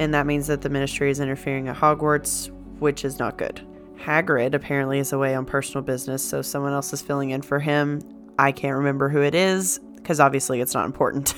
And 0.00 0.12
that 0.12 0.26
means 0.26 0.48
that 0.48 0.62
the 0.62 0.70
ministry 0.70 1.08
is 1.08 1.20
interfering 1.20 1.68
at 1.68 1.76
Hogwarts, 1.76 2.50
which 2.80 3.04
is 3.04 3.20
not 3.20 3.38
good. 3.38 3.64
Hagrid 3.98 4.54
apparently 4.54 4.98
is 4.98 5.12
away 5.12 5.34
on 5.34 5.44
personal 5.44 5.82
business, 5.82 6.22
so 6.22 6.42
someone 6.42 6.72
else 6.72 6.92
is 6.92 7.02
filling 7.02 7.30
in 7.30 7.42
for 7.42 7.58
him. 7.58 8.00
I 8.38 8.52
can't 8.52 8.76
remember 8.76 9.08
who 9.08 9.20
it 9.22 9.34
is, 9.34 9.80
because 9.96 10.20
obviously 10.20 10.60
it's 10.60 10.74
not 10.74 10.86
important. 10.86 11.34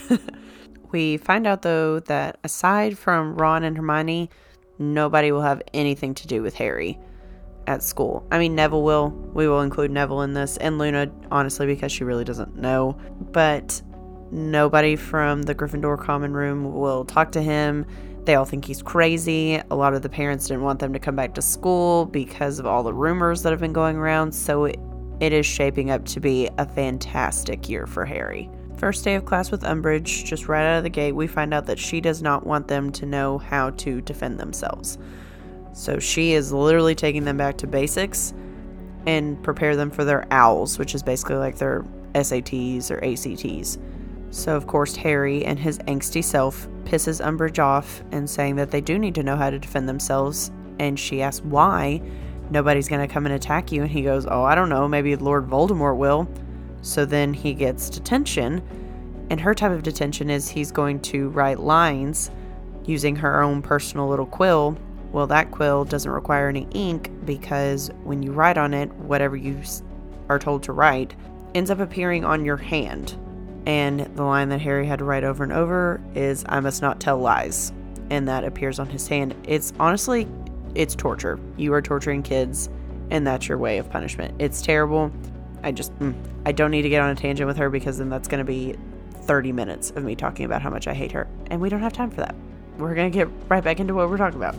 we 0.92 1.16
find 1.16 1.46
out, 1.46 1.62
though, 1.62 2.00
that 2.00 2.38
aside 2.44 2.98
from 2.98 3.34
Ron 3.36 3.64
and 3.64 3.76
Hermione, 3.76 4.30
nobody 4.78 5.32
will 5.32 5.42
have 5.42 5.62
anything 5.72 6.14
to 6.14 6.26
do 6.26 6.42
with 6.42 6.54
Harry 6.54 6.98
at 7.66 7.82
school. 7.82 8.26
I 8.30 8.38
mean, 8.38 8.54
Neville 8.54 8.82
will. 8.82 9.10
We 9.10 9.48
will 9.48 9.60
include 9.60 9.90
Neville 9.90 10.22
in 10.22 10.34
this, 10.34 10.56
and 10.58 10.78
Luna, 10.78 11.10
honestly, 11.30 11.66
because 11.66 11.92
she 11.92 12.04
really 12.04 12.24
doesn't 12.24 12.56
know. 12.56 12.98
But 13.32 13.80
nobody 14.30 14.96
from 14.96 15.42
the 15.42 15.54
Gryffindor 15.54 15.98
common 15.98 16.32
room 16.32 16.74
will 16.74 17.04
talk 17.04 17.32
to 17.32 17.42
him. 17.42 17.86
They 18.24 18.34
all 18.34 18.44
think 18.44 18.64
he's 18.64 18.82
crazy. 18.82 19.60
A 19.70 19.74
lot 19.74 19.94
of 19.94 20.02
the 20.02 20.08
parents 20.08 20.46
didn't 20.46 20.62
want 20.62 20.78
them 20.78 20.92
to 20.92 20.98
come 20.98 21.16
back 21.16 21.34
to 21.34 21.42
school 21.42 22.06
because 22.06 22.58
of 22.58 22.66
all 22.66 22.82
the 22.82 22.92
rumors 22.92 23.42
that 23.42 23.50
have 23.50 23.60
been 23.60 23.72
going 23.72 23.96
around. 23.96 24.32
So 24.32 24.66
it, 24.66 24.78
is 25.20 25.46
shaping 25.46 25.90
up 25.90 26.04
to 26.06 26.20
be 26.20 26.48
a 26.58 26.66
fantastic 26.66 27.68
year 27.68 27.86
for 27.86 28.04
Harry. 28.04 28.50
First 28.76 29.04
day 29.04 29.14
of 29.14 29.26
class 29.26 29.50
with 29.50 29.62
Umbridge, 29.62 30.24
just 30.24 30.48
right 30.48 30.64
out 30.64 30.78
of 30.78 30.84
the 30.84 30.90
gate, 30.90 31.12
we 31.12 31.26
find 31.26 31.52
out 31.52 31.66
that 31.66 31.78
she 31.78 32.00
does 32.00 32.22
not 32.22 32.46
want 32.46 32.68
them 32.68 32.90
to 32.92 33.04
know 33.04 33.36
how 33.36 33.70
to 33.70 34.00
defend 34.00 34.38
themselves. 34.40 34.96
So 35.74 35.98
she 35.98 36.32
is 36.32 36.52
literally 36.52 36.94
taking 36.94 37.24
them 37.24 37.36
back 37.36 37.58
to 37.58 37.66
basics 37.66 38.32
and 39.06 39.42
prepare 39.42 39.76
them 39.76 39.90
for 39.90 40.04
their 40.04 40.26
owls, 40.30 40.78
which 40.78 40.94
is 40.94 41.02
basically 41.02 41.36
like 41.36 41.58
their 41.58 41.84
SATs 42.14 42.90
or 42.90 43.02
ACTs. 43.04 43.78
So, 44.30 44.56
of 44.56 44.66
course, 44.66 44.94
Harry 44.96 45.44
and 45.44 45.58
his 45.58 45.78
angsty 45.80 46.22
self 46.22 46.68
pisses 46.84 47.24
Umbridge 47.24 47.58
off 47.58 48.02
and 48.12 48.28
saying 48.28 48.56
that 48.56 48.70
they 48.70 48.80
do 48.80 48.98
need 48.98 49.14
to 49.16 49.22
know 49.22 49.36
how 49.36 49.50
to 49.50 49.58
defend 49.58 49.88
themselves 49.88 50.50
And 50.78 50.98
she 50.98 51.22
asks 51.22 51.44
why 51.44 52.00
nobody's 52.50 52.88
going 52.88 53.06
to 53.06 53.12
come 53.12 53.26
and 53.26 53.34
attack 53.34 53.72
you. 53.72 53.82
And 53.82 53.90
he 53.90 54.02
goes, 54.02 54.26
Oh, 54.26 54.42
I 54.42 54.54
don't 54.54 54.68
know. 54.68 54.88
Maybe 54.88 55.14
Lord 55.16 55.48
Voldemort 55.48 55.96
will. 55.96 56.28
So 56.82 57.04
then 57.04 57.34
he 57.34 57.54
gets 57.54 57.90
detention. 57.90 58.62
And 59.30 59.40
her 59.40 59.54
type 59.54 59.72
of 59.72 59.82
detention 59.82 60.30
is 60.30 60.48
he's 60.48 60.72
going 60.72 61.00
to 61.00 61.28
write 61.28 61.60
lines 61.60 62.30
using 62.84 63.14
her 63.16 63.42
own 63.42 63.62
personal 63.62 64.08
little 64.08 64.26
quill. 64.26 64.76
Well, 65.12 65.26
that 65.28 65.50
quill 65.50 65.84
doesn't 65.84 66.10
require 66.10 66.48
any 66.48 66.66
ink 66.72 67.10
because 67.24 67.90
when 68.04 68.22
you 68.22 68.32
write 68.32 68.58
on 68.58 68.74
it, 68.74 68.92
whatever 68.94 69.36
you 69.36 69.60
are 70.28 70.38
told 70.38 70.62
to 70.64 70.72
write 70.72 71.14
ends 71.54 71.70
up 71.70 71.80
appearing 71.80 72.24
on 72.24 72.44
your 72.44 72.56
hand. 72.56 73.16
And 73.70 74.00
the 74.16 74.24
line 74.24 74.48
that 74.48 74.60
Harry 74.62 74.84
had 74.84 74.98
to 74.98 75.04
write 75.04 75.22
over 75.22 75.44
and 75.44 75.52
over 75.52 76.00
is, 76.16 76.44
I 76.48 76.58
must 76.58 76.82
not 76.82 76.98
tell 76.98 77.18
lies. 77.18 77.72
And 78.10 78.26
that 78.26 78.42
appears 78.42 78.80
on 78.80 78.88
his 78.88 79.06
hand. 79.06 79.36
It's 79.44 79.72
honestly, 79.78 80.26
it's 80.74 80.96
torture. 80.96 81.38
You 81.56 81.72
are 81.74 81.80
torturing 81.80 82.24
kids, 82.24 82.68
and 83.10 83.24
that's 83.24 83.46
your 83.46 83.58
way 83.58 83.78
of 83.78 83.88
punishment. 83.88 84.34
It's 84.40 84.60
terrible. 84.60 85.12
I 85.62 85.70
just, 85.70 85.96
mm, 86.00 86.16
I 86.44 86.50
don't 86.50 86.72
need 86.72 86.82
to 86.82 86.88
get 86.88 87.00
on 87.00 87.10
a 87.10 87.14
tangent 87.14 87.46
with 87.46 87.56
her 87.58 87.70
because 87.70 87.98
then 87.98 88.08
that's 88.08 88.26
going 88.26 88.44
to 88.44 88.44
be 88.44 88.74
30 89.22 89.52
minutes 89.52 89.92
of 89.92 90.02
me 90.02 90.16
talking 90.16 90.46
about 90.46 90.62
how 90.62 90.70
much 90.70 90.88
I 90.88 90.92
hate 90.92 91.12
her. 91.12 91.28
And 91.52 91.60
we 91.60 91.68
don't 91.68 91.80
have 91.80 91.92
time 91.92 92.10
for 92.10 92.22
that. 92.22 92.34
We're 92.76 92.96
going 92.96 93.12
to 93.12 93.16
get 93.16 93.28
right 93.48 93.62
back 93.62 93.78
into 93.78 93.94
what 93.94 94.10
we're 94.10 94.16
talking 94.16 94.40
about. 94.40 94.56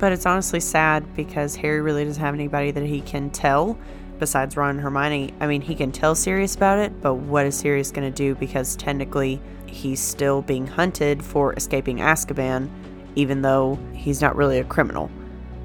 But 0.00 0.10
it's 0.10 0.26
honestly 0.26 0.58
sad 0.58 1.14
because 1.14 1.54
Harry 1.54 1.80
really 1.80 2.04
doesn't 2.04 2.20
have 2.20 2.34
anybody 2.34 2.72
that 2.72 2.82
he 2.82 3.02
can 3.02 3.30
tell 3.30 3.78
besides 4.18 4.56
Ron 4.56 4.70
and 4.70 4.80
Hermione. 4.80 5.34
I 5.40 5.46
mean, 5.46 5.60
he 5.60 5.74
can 5.74 5.92
tell 5.92 6.14
Sirius 6.14 6.54
about 6.54 6.78
it, 6.78 7.00
but 7.00 7.14
what 7.14 7.46
is 7.46 7.56
Sirius 7.56 7.90
going 7.90 8.10
to 8.10 8.16
do? 8.16 8.34
Because 8.34 8.76
technically, 8.76 9.40
he's 9.66 10.00
still 10.00 10.42
being 10.42 10.66
hunted 10.66 11.22
for 11.22 11.52
escaping 11.54 11.98
Azkaban, 11.98 12.68
even 13.14 13.42
though 13.42 13.78
he's 13.92 14.20
not 14.20 14.36
really 14.36 14.58
a 14.58 14.64
criminal. 14.64 15.10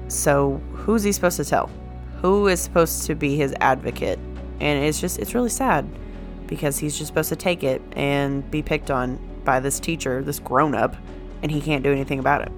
So, 0.08 0.60
who's 0.72 1.02
he 1.02 1.12
supposed 1.12 1.36
to 1.38 1.44
tell? 1.44 1.70
Who 2.20 2.48
is 2.48 2.60
supposed 2.60 3.06
to 3.06 3.14
be 3.14 3.36
his 3.36 3.54
advocate? 3.60 4.18
And 4.60 4.84
it's 4.84 5.00
just, 5.00 5.18
it's 5.18 5.34
really 5.34 5.50
sad 5.50 5.86
because 6.46 6.78
he's 6.78 6.96
just 6.96 7.08
supposed 7.08 7.30
to 7.30 7.36
take 7.36 7.64
it 7.64 7.82
and 7.92 8.48
be 8.50 8.62
picked 8.62 8.90
on 8.90 9.18
by 9.44 9.60
this 9.60 9.80
teacher, 9.80 10.22
this 10.22 10.38
grown 10.38 10.74
up, 10.74 10.96
and 11.42 11.50
he 11.50 11.60
can't 11.60 11.82
do 11.82 11.92
anything 11.92 12.18
about 12.18 12.42
it. 12.42 12.52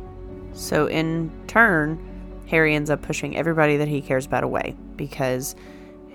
So, 0.53 0.87
in 0.87 1.31
turn, 1.47 1.99
Harry 2.49 2.75
ends 2.75 2.91
up 2.91 3.03
pushing 3.03 3.37
everybody 3.37 3.77
that 3.77 3.89
he 3.89 4.01
cares 4.01 4.27
about 4.27 4.45
away 4.45 4.77
because 4.97 5.57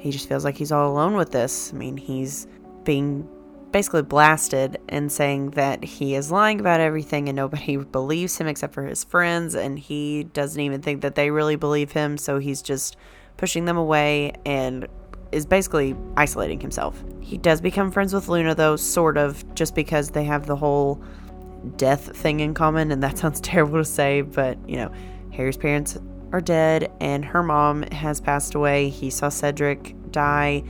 he 0.01 0.09
just 0.09 0.27
feels 0.27 0.43
like 0.43 0.57
he's 0.57 0.71
all 0.71 0.91
alone 0.91 1.15
with 1.15 1.31
this. 1.31 1.71
I 1.71 1.77
mean, 1.77 1.95
he's 1.95 2.47
being 2.83 3.29
basically 3.71 4.01
blasted 4.01 4.77
and 4.89 5.11
saying 5.11 5.51
that 5.51 5.83
he 5.83 6.15
is 6.15 6.31
lying 6.31 6.59
about 6.59 6.79
everything 6.79 7.29
and 7.29 7.35
nobody 7.35 7.77
believes 7.91 8.37
him 8.37 8.47
except 8.47 8.73
for 8.73 8.83
his 8.83 9.03
friends 9.03 9.53
and 9.53 9.77
he 9.77 10.23
doesn't 10.33 10.59
even 10.59 10.81
think 10.81 11.01
that 11.01 11.15
they 11.15 11.29
really 11.29 11.55
believe 11.55 11.91
him 11.91 12.17
so 12.17 12.39
he's 12.39 12.61
just 12.61 12.97
pushing 13.37 13.65
them 13.65 13.77
away 13.77 14.33
and 14.45 14.87
is 15.31 15.45
basically 15.45 15.95
isolating 16.17 16.59
himself. 16.59 17.01
He 17.21 17.37
does 17.37 17.61
become 17.61 17.91
friends 17.91 18.11
with 18.11 18.27
Luna 18.27 18.55
though 18.55 18.75
sort 18.75 19.17
of 19.17 19.53
just 19.53 19.75
because 19.75 20.09
they 20.09 20.23
have 20.23 20.47
the 20.47 20.55
whole 20.55 21.01
death 21.77 22.17
thing 22.17 22.39
in 22.39 22.55
common 22.55 22.91
and 22.91 23.03
that 23.03 23.17
sounds 23.19 23.39
terrible 23.39 23.77
to 23.77 23.85
say 23.85 24.21
but 24.21 24.57
you 24.67 24.77
know 24.77 24.91
Harry's 25.31 25.57
parents 25.57 25.97
are 26.31 26.41
dead 26.41 26.91
and 26.99 27.23
her 27.25 27.43
mom 27.43 27.83
has 27.91 28.21
passed 28.21 28.55
away. 28.55 28.89
He 28.89 29.09
saw 29.09 29.29
Cedric 29.29 29.95
die. 30.11 30.63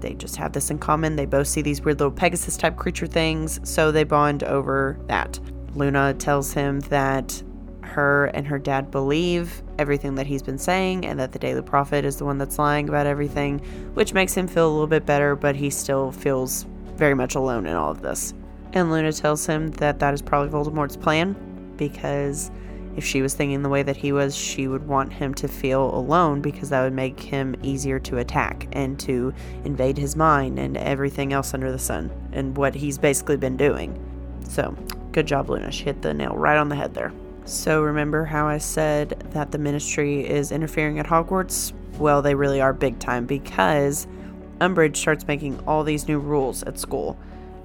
They 0.00 0.14
just 0.14 0.36
have 0.36 0.52
this 0.52 0.70
in 0.70 0.78
common. 0.78 1.16
They 1.16 1.26
both 1.26 1.48
see 1.48 1.62
these 1.62 1.80
weird 1.82 2.00
little 2.00 2.12
Pegasus 2.12 2.56
type 2.56 2.76
creature 2.76 3.06
things, 3.06 3.60
so 3.62 3.92
they 3.92 4.04
bond 4.04 4.42
over 4.42 4.98
that. 5.06 5.38
Luna 5.74 6.14
tells 6.14 6.52
him 6.52 6.80
that 6.80 7.42
her 7.82 8.26
and 8.26 8.46
her 8.46 8.58
dad 8.58 8.90
believe 8.90 9.62
everything 9.78 10.14
that 10.14 10.26
he's 10.26 10.42
been 10.42 10.58
saying 10.58 11.04
and 11.04 11.20
that 11.20 11.32
the 11.32 11.38
Daily 11.38 11.62
Prophet 11.62 12.04
is 12.04 12.16
the 12.16 12.24
one 12.24 12.38
that's 12.38 12.58
lying 12.58 12.88
about 12.88 13.06
everything, 13.06 13.58
which 13.94 14.14
makes 14.14 14.34
him 14.34 14.48
feel 14.48 14.68
a 14.68 14.72
little 14.72 14.86
bit 14.86 15.06
better, 15.06 15.36
but 15.36 15.54
he 15.54 15.70
still 15.70 16.10
feels 16.10 16.66
very 16.96 17.14
much 17.14 17.34
alone 17.34 17.66
in 17.66 17.74
all 17.74 17.90
of 17.90 18.02
this. 18.02 18.34
And 18.72 18.90
Luna 18.90 19.12
tells 19.12 19.46
him 19.46 19.70
that 19.72 19.98
that 19.98 20.14
is 20.14 20.22
probably 20.22 20.50
Voldemort's 20.50 20.96
plan 20.96 21.36
because 21.76 22.50
if 22.96 23.04
she 23.04 23.22
was 23.22 23.34
thinking 23.34 23.62
the 23.62 23.68
way 23.68 23.82
that 23.82 23.96
he 23.96 24.12
was, 24.12 24.36
she 24.36 24.68
would 24.68 24.86
want 24.86 25.12
him 25.12 25.34
to 25.34 25.48
feel 25.48 25.94
alone 25.94 26.40
because 26.40 26.68
that 26.70 26.82
would 26.82 26.92
make 26.92 27.18
him 27.18 27.54
easier 27.62 27.98
to 28.00 28.18
attack 28.18 28.68
and 28.72 28.98
to 29.00 29.32
invade 29.64 29.96
his 29.96 30.14
mind 30.14 30.58
and 30.58 30.76
everything 30.76 31.32
else 31.32 31.54
under 31.54 31.72
the 31.72 31.78
sun 31.78 32.10
and 32.32 32.56
what 32.56 32.74
he's 32.74 32.98
basically 32.98 33.36
been 33.36 33.56
doing. 33.56 33.98
So, 34.48 34.76
good 35.12 35.26
job, 35.26 35.48
Luna. 35.48 35.70
She 35.70 35.84
hit 35.84 36.02
the 36.02 36.12
nail 36.12 36.34
right 36.36 36.58
on 36.58 36.68
the 36.68 36.76
head 36.76 36.94
there. 36.94 37.12
So, 37.44 37.82
remember 37.82 38.24
how 38.24 38.46
I 38.46 38.58
said 38.58 39.26
that 39.30 39.50
the 39.50 39.58
ministry 39.58 40.28
is 40.28 40.52
interfering 40.52 40.98
at 40.98 41.06
Hogwarts? 41.06 41.72
Well, 41.98 42.22
they 42.22 42.34
really 42.34 42.60
are 42.60 42.72
big 42.72 42.98
time 42.98 43.26
because 43.26 44.06
Umbridge 44.60 44.96
starts 44.96 45.26
making 45.26 45.58
all 45.66 45.82
these 45.82 46.06
new 46.08 46.18
rules 46.18 46.62
at 46.64 46.78
school 46.78 47.18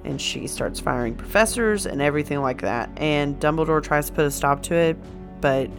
and 0.04 0.20
she 0.20 0.46
starts 0.46 0.80
firing 0.80 1.14
professors 1.14 1.86
and 1.86 2.00
everything 2.00 2.40
like 2.40 2.62
that. 2.62 2.90
And 2.96 3.38
Dumbledore 3.38 3.82
tries 3.82 4.06
to 4.06 4.12
put 4.12 4.24
a 4.24 4.30
stop 4.30 4.62
to 4.64 4.74
it, 4.74 4.96
but 5.40 5.70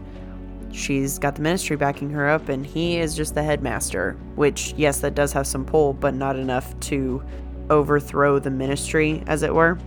she's 0.72 1.18
got 1.20 1.36
the 1.36 1.42
ministry 1.42 1.76
backing 1.76 2.10
her 2.12 2.30
up, 2.30 2.50
and 2.50 2.66
he 2.66 2.98
is 2.98 3.16
just 3.16 3.36
the 3.36 3.44
headmaster, 3.44 4.14
which, 4.36 4.74
yes, 4.78 5.00
that 5.00 5.16
does 5.16 5.34
have 5.34 5.48
some 5.48 5.66
pull, 5.66 5.94
but 5.94 6.14
not 6.14 6.36
enough 6.36 6.80
to 6.82 7.24
overthrow 7.70 8.40
the 8.40 8.52
ministry, 8.52 9.24
as 9.28 9.44
it 9.44 9.54
were, 9.54 9.78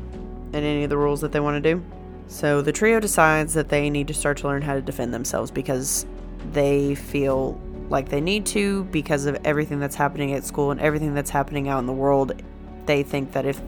and 0.53 0.57
any 0.57 0.85
of 0.85 0.91
the 0.91 0.97
rules 0.97 1.21
that 1.21 1.33
they 1.33 1.41
want 1.41 1.63
to 1.63 1.75
do. 1.75 1.83
So 2.29 2.63
the 2.63 2.73
trio 2.73 3.01
decides 3.01 3.55
that 3.55 3.69
they 3.69 3.91
need 3.91 4.09
to 4.09 4.15
start 4.15 4.39
to 4.39 4.47
learn 4.47 4.63
how 4.63 4.75
to 4.75 4.83
defend 4.83 5.13
themselves 5.13 5.51
because 5.51 6.07
they 6.53 6.95
feel 6.95 7.61
like 7.89 8.09
they 8.09 8.21
need 8.21 8.47
to 8.47 8.85
because 8.85 9.27
of 9.27 9.39
everything 9.45 9.79
that's 9.79 9.95
happening 9.95 10.33
at 10.33 10.45
school 10.45 10.71
and 10.71 10.81
everything 10.81 11.15
that's 11.15 11.31
happening 11.31 11.69
out 11.69 11.79
in 11.79 11.87
the 11.87 11.93
world. 11.93 12.41
They 12.87 13.03
think 13.03 13.33
that 13.33 13.45
if 13.45 13.61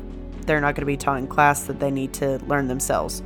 they're 0.46 0.60
not 0.60 0.74
going 0.74 0.82
to 0.82 0.86
be 0.86 0.96
taught 0.96 1.18
in 1.18 1.26
class, 1.26 1.64
that 1.64 1.78
they 1.78 1.90
need 1.90 2.14
to 2.14 2.38
learn 2.46 2.68
themselves. 2.68 3.22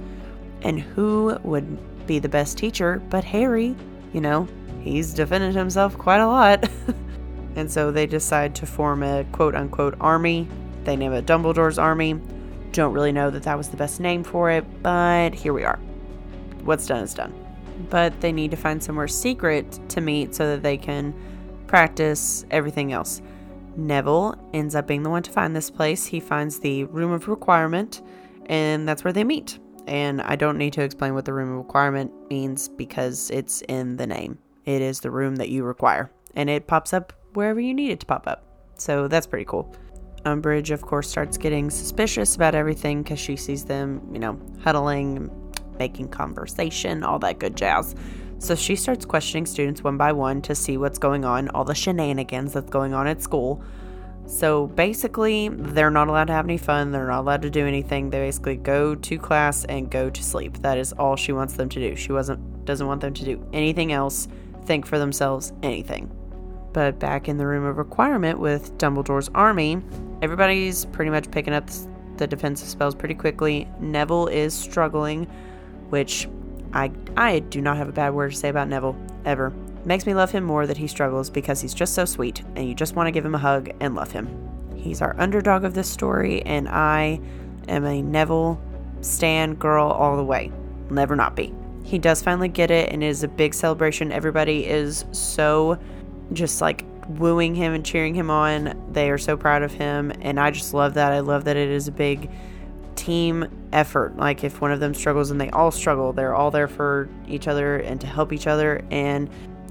And 0.63 0.81
who 0.81 1.39
would 1.45 1.79
be 2.09 2.19
the 2.19 2.29
best 2.29 2.59
teacher, 2.59 3.01
but 3.11 3.23
Harry, 3.23 3.77
you 4.13 4.21
know, 4.21 4.49
he's 4.81 5.15
defended 5.15 5.55
himself 5.55 5.97
quite 5.97 6.21
a 6.21 6.27
lot. 6.27 6.69
and 7.55 7.71
so 7.71 7.93
they 7.93 8.07
decide 8.07 8.57
to 8.57 8.67
form 8.67 9.05
a 9.05 9.25
quote 9.31 9.55
unquote 9.55 9.95
army. 10.01 10.49
They 10.83 10.97
name 10.97 11.13
it 11.13 11.27
Dumbledore's 11.27 11.79
Army. 11.79 12.21
Don't 12.73 12.93
really 12.93 13.13
know 13.13 13.31
that 13.31 13.45
that 13.45 13.57
was 13.57 13.69
the 13.69 13.77
best 13.77 14.01
name 14.01 14.25
for 14.25 14.51
it, 14.51 14.65
but 14.83 15.35
here 15.35 15.53
we 15.53 15.63
are. 15.63 15.79
What's 16.65 16.87
done 16.87 17.05
is 17.05 17.15
done. 17.15 17.33
But 17.91 18.21
they 18.21 18.33
need 18.33 18.51
to 18.51 18.57
find 18.57 18.83
somewhere 18.83 19.07
secret 19.07 19.79
to 19.91 20.01
meet 20.01 20.35
so 20.35 20.49
that 20.49 20.63
they 20.63 20.77
can 20.77 21.15
practice 21.67 22.45
everything 22.51 22.93
else. 22.93 23.23
Neville 23.77 24.35
ends 24.53 24.75
up 24.75 24.89
being 24.89 25.03
the 25.03 25.11
one 25.11 25.23
to 25.23 25.31
find 25.31 25.55
this 25.55 25.71
place. 25.71 26.07
He 26.07 26.19
finds 26.19 26.59
the 26.59 26.85
Room 26.85 27.13
of 27.13 27.29
Requirement, 27.29 28.03
and 28.47 28.89
that's 28.89 29.05
where 29.05 29.13
they 29.13 29.25
meet 29.25 29.59
and 29.89 30.23
I 30.23 30.37
don't 30.37 30.59
need 30.59 30.73
to 30.75 30.83
explain 30.83 31.15
what 31.15 31.25
the 31.25 31.33
room 31.33 31.57
requirement 31.57 32.13
means 32.31 32.69
because 32.69 33.31
it's 33.31 33.63
in 33.63 33.97
the 33.97 34.07
name. 34.07 34.39
It 34.65 34.83
is 34.83 35.01
the 35.01 35.11
room 35.11 35.37
that 35.37 35.49
you 35.49 35.65
require, 35.65 36.11
and 36.35 36.49
it 36.51 36.67
pops 36.67 36.93
up 36.93 37.13
wherever 37.35 37.59
you 37.59 37.75
need 37.75 37.91
it 37.91 38.01
to 38.01 38.07
pop 38.07 38.27
up. 38.27 38.45
So 38.77 39.09
that's 39.09 39.27
pretty 39.27 39.47
cool. 39.47 39.75
Umbridge, 40.25 40.71
of 40.71 40.83
course, 40.83 41.09
starts 41.09 41.37
getting 41.39 41.71
suspicious 41.71 42.37
about 42.37 42.55
everything 42.55 43.03
because 43.03 43.19
she 43.19 43.37
sees 43.37 43.65
them, 43.65 44.03
you 44.13 44.19
know, 44.19 44.39
huddling, 44.63 45.31
making 45.79 46.09
conversation, 46.09 47.03
all 47.03 47.19
that 47.21 47.39
good 47.39 47.57
jazz. 47.57 47.95
So 48.39 48.55
she 48.55 48.77
starts 48.77 49.05
questioning 49.05 49.47
students 49.47 49.83
one 49.83 49.97
by 49.97 50.13
one 50.13 50.43
to 50.43 50.55
see 50.55 50.77
what's 50.77 50.99
going 50.99 51.25
on, 51.25 51.49
all 51.51 51.65
the 51.65 51.75
shenanigans 51.75 52.53
that's 52.53 52.71
going 52.71 52.95
on 52.95 53.07
at 53.07 53.23
school. 53.23 53.63
So 54.29 54.67
basically, 54.67 55.49
they're 55.49 55.91
not 55.91 56.09
allowed 56.09 56.27
to 56.27 56.35
have 56.35 56.45
any 56.45 56.59
fun. 56.59 56.93
They're 56.93 57.07
not 57.07 57.21
allowed 57.21 57.43
to 57.43 57.51
do 57.51 57.67
anything. 57.67 58.11
They 58.11 58.19
basically 58.19 58.57
go 58.57 58.95
to 58.95 59.19
class 59.19 59.65
and 59.65 59.91
go 59.91 60.11
to 60.11 60.23
sleep. 60.23 60.59
That 60.59 60.77
is 60.77 60.93
all 60.93 61.17
she 61.17 61.33
wants 61.33 61.55
them 61.55 61.71
to 61.71 61.81
do. 61.81 61.97
She 61.97 62.13
wasn't 62.13 62.67
doesn't 62.67 62.87
want 62.87 63.01
them 63.01 63.15
to 63.15 63.25
do 63.25 63.43
anything 63.55 63.91
else, 63.91 64.29
think 64.67 64.85
for 64.85 64.99
themselves, 64.99 65.55
anything. 65.63 66.15
But 66.75 66.99
back 66.99 67.27
in 67.27 67.39
the 67.39 67.47
room 67.47 67.65
of 67.65 67.79
requirement 67.79 68.39
with 68.39 68.77
Dumbledore's 68.77 69.31
army, 69.35 69.81
everybody's 70.21 70.85
pretty 70.85 71.11
much 71.11 71.31
picking 71.31 71.55
up 71.55 71.71
the 72.19 72.27
defensive 72.27 72.69
spells 72.69 72.95
pretty 72.95 73.15
quickly. 73.15 73.67
Neville 73.81 74.27
is 74.27 74.53
struggling, 74.53 75.25
which 75.89 76.29
I 76.75 76.93
I 77.17 77.39
do 77.39 77.63
not 77.63 77.79
have 77.79 77.89
a 77.89 77.93
bad 77.93 78.13
word 78.13 78.33
to 78.33 78.37
say 78.37 78.51
about 78.51 78.69
Neville 78.69 78.97
ever 79.25 79.55
makes 79.89 80.07
me 80.07 80.15
love 80.15 80.31
him 80.31 80.45
more 80.45 80.67
that 80.67 80.77
he 80.77 80.87
struggles 80.87 81.31
because 81.31 81.63
he's 81.63 81.73
just 81.73 81.95
so 81.95 82.05
sweet 82.05 82.43
and 82.55 82.69
you 82.69 82.75
just 82.75 82.95
want 82.95 83.07
to 83.07 83.11
give 83.11 83.25
him 83.25 83.35
a 83.35 83.39
hug 83.39 83.71
and 83.81 83.95
love 83.95 84.13
him. 84.13 84.29
He's 84.77 85.03
our 85.03 85.17
underdog 85.19 85.65
of 85.65 85.75
this 85.75 85.91
story, 85.91 86.43
and 86.43 86.69
I 86.69 87.21
am 87.67 87.85
a 87.85 88.01
Neville 88.01 88.61
Stan 89.01 89.55
girl 89.55 89.89
all 89.89 90.17
the 90.17 90.25
way. 90.25 90.53
never 90.91 91.17
not 91.17 91.35
be. 91.35 91.53
He 91.83 91.99
does 91.99 92.23
finally 92.23 92.49
get 92.49 92.71
it, 92.71 92.93
and 92.93 93.03
it 93.03 93.07
is 93.07 93.23
a 93.23 93.29
big 93.29 93.55
celebration. 93.55 94.13
Everybody 94.13 94.67
is 94.67 95.05
so 95.11 95.79
just 96.33 96.61
like 96.61 96.85
wooing 97.09 97.55
him 97.55 97.73
and 97.73 97.85
cheering 97.85 98.15
him 98.15 98.31
on. 98.31 98.81
They 98.93 99.11
are 99.11 99.19
so 99.19 99.37
proud 99.37 99.63
of 99.63 99.73
him, 99.73 100.13
and 100.21 100.39
I 100.39 100.51
just 100.51 100.75
love 100.75 100.95
that. 100.95 101.13
I 101.13 101.21
love 101.21 101.45
that 101.45 101.57
it 101.57 101.71
is 101.71 101.89
a 101.89 101.93
big 101.93 102.31
team 102.95 103.47
effort. 103.73 104.17
Like 104.17 104.45
if 104.45 104.61
one 104.61 104.73
of 104.73 104.81
them 104.81 104.93
struggles 104.93 105.31
and 105.31 105.41
they 105.41 105.51
all 105.51 105.71
struggle, 105.71 106.13
they're 106.13 106.35
all 106.35 106.51
there 106.51 106.69
for 106.69 107.09
each 107.27 107.49
other 107.49 107.79
and 107.79 108.01
to 108.01 108.07
help 108.07 108.33
each 108.33 108.47
other. 108.47 108.85
And 108.91 109.31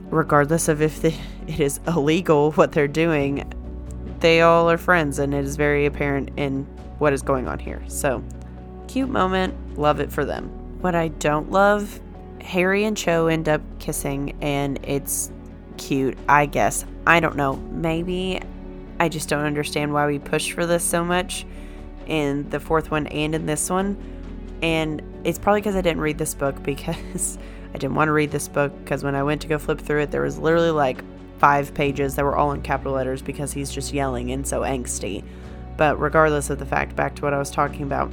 regardless 0.09 0.67
of 0.67 0.81
if 0.81 1.03
it 1.47 1.59
is 1.59 1.79
illegal 1.87 2.51
what 2.53 2.71
they're 2.71 2.87
doing, 2.87 3.51
they 4.19 4.41
all 4.41 4.69
are 4.69 4.77
friends, 4.77 5.19
and 5.19 5.33
it 5.33 5.45
is 5.45 5.55
very 5.55 5.85
apparent 5.85 6.31
in 6.37 6.63
what 6.99 7.13
is 7.13 7.21
going 7.21 7.47
on 7.47 7.59
here. 7.59 7.83
So, 7.87 8.23
cute 8.87 9.09
moment, 9.09 9.77
love 9.77 9.99
it 9.99 10.11
for 10.11 10.25
them. 10.25 10.49
What 10.81 10.95
I 10.95 11.09
don't 11.09 11.51
love, 11.51 11.99
Harry 12.41 12.83
and 12.85 12.97
Cho 12.97 13.27
end 13.27 13.47
up 13.47 13.61
kissing, 13.79 14.35
and 14.41 14.79
it's 14.83 15.31
cute, 15.77 16.17
I 16.27 16.45
guess. 16.45 16.85
I 17.05 17.19
don't 17.19 17.35
know. 17.35 17.55
Maybe 17.71 18.41
I 18.99 19.09
just 19.09 19.29
don't 19.29 19.45
understand 19.45 19.93
why 19.93 20.07
we 20.07 20.19
pushed 20.19 20.53
for 20.53 20.65
this 20.65 20.83
so 20.83 21.03
much 21.03 21.45
in 22.07 22.49
the 22.49 22.59
fourth 22.59 22.89
one 22.89 23.07
and 23.07 23.35
in 23.35 23.45
this 23.45 23.69
one. 23.69 23.97
And 24.61 25.01
it's 25.23 25.37
probably 25.37 25.61
because 25.61 25.75
I 25.75 25.81
didn't 25.81 26.01
read 26.01 26.17
this 26.17 26.33
book 26.33 26.61
because 26.63 27.37
I 27.77 27.79
didn't 27.79 27.93
want 27.93 28.07
to 28.07 28.13
read 28.13 28.31
this 28.31 28.47
book 28.47 28.73
because 28.79 29.03
when 29.03 29.13
I 29.13 29.21
went 29.21 29.39
to 29.43 29.47
go 29.47 29.59
flip 29.59 29.79
through 29.79 30.01
it, 30.01 30.09
there 30.09 30.23
was 30.23 30.39
literally 30.39 30.71
like 30.71 31.03
five 31.37 31.75
pages 31.75 32.15
that 32.15 32.25
were 32.25 32.35
all 32.35 32.51
in 32.51 32.63
capital 32.63 32.93
letters 32.93 33.21
because 33.21 33.53
he's 33.53 33.69
just 33.69 33.93
yelling 33.93 34.31
and 34.31 34.47
so 34.47 34.61
angsty. 34.61 35.23
But 35.77 35.99
regardless 35.99 36.49
of 36.49 36.57
the 36.57 36.65
fact, 36.65 36.95
back 36.95 37.15
to 37.17 37.21
what 37.21 37.35
I 37.35 37.37
was 37.37 37.51
talking 37.51 37.83
about, 37.83 38.11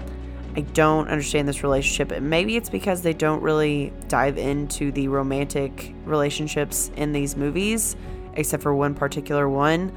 I 0.54 0.60
don't 0.60 1.08
understand 1.08 1.48
this 1.48 1.62
relationship. 1.62 2.12
And 2.12 2.28
maybe 2.28 2.56
it's 2.56 2.68
because 2.68 3.00
they 3.00 3.14
don't 3.14 3.40
really 3.40 3.90
dive 4.06 4.36
into 4.36 4.92
the 4.92 5.08
romantic 5.08 5.94
relationships 6.04 6.90
in 6.98 7.12
these 7.12 7.34
movies, 7.34 7.96
except 8.34 8.62
for 8.62 8.74
one 8.74 8.92
particular 8.94 9.48
one. 9.48 9.90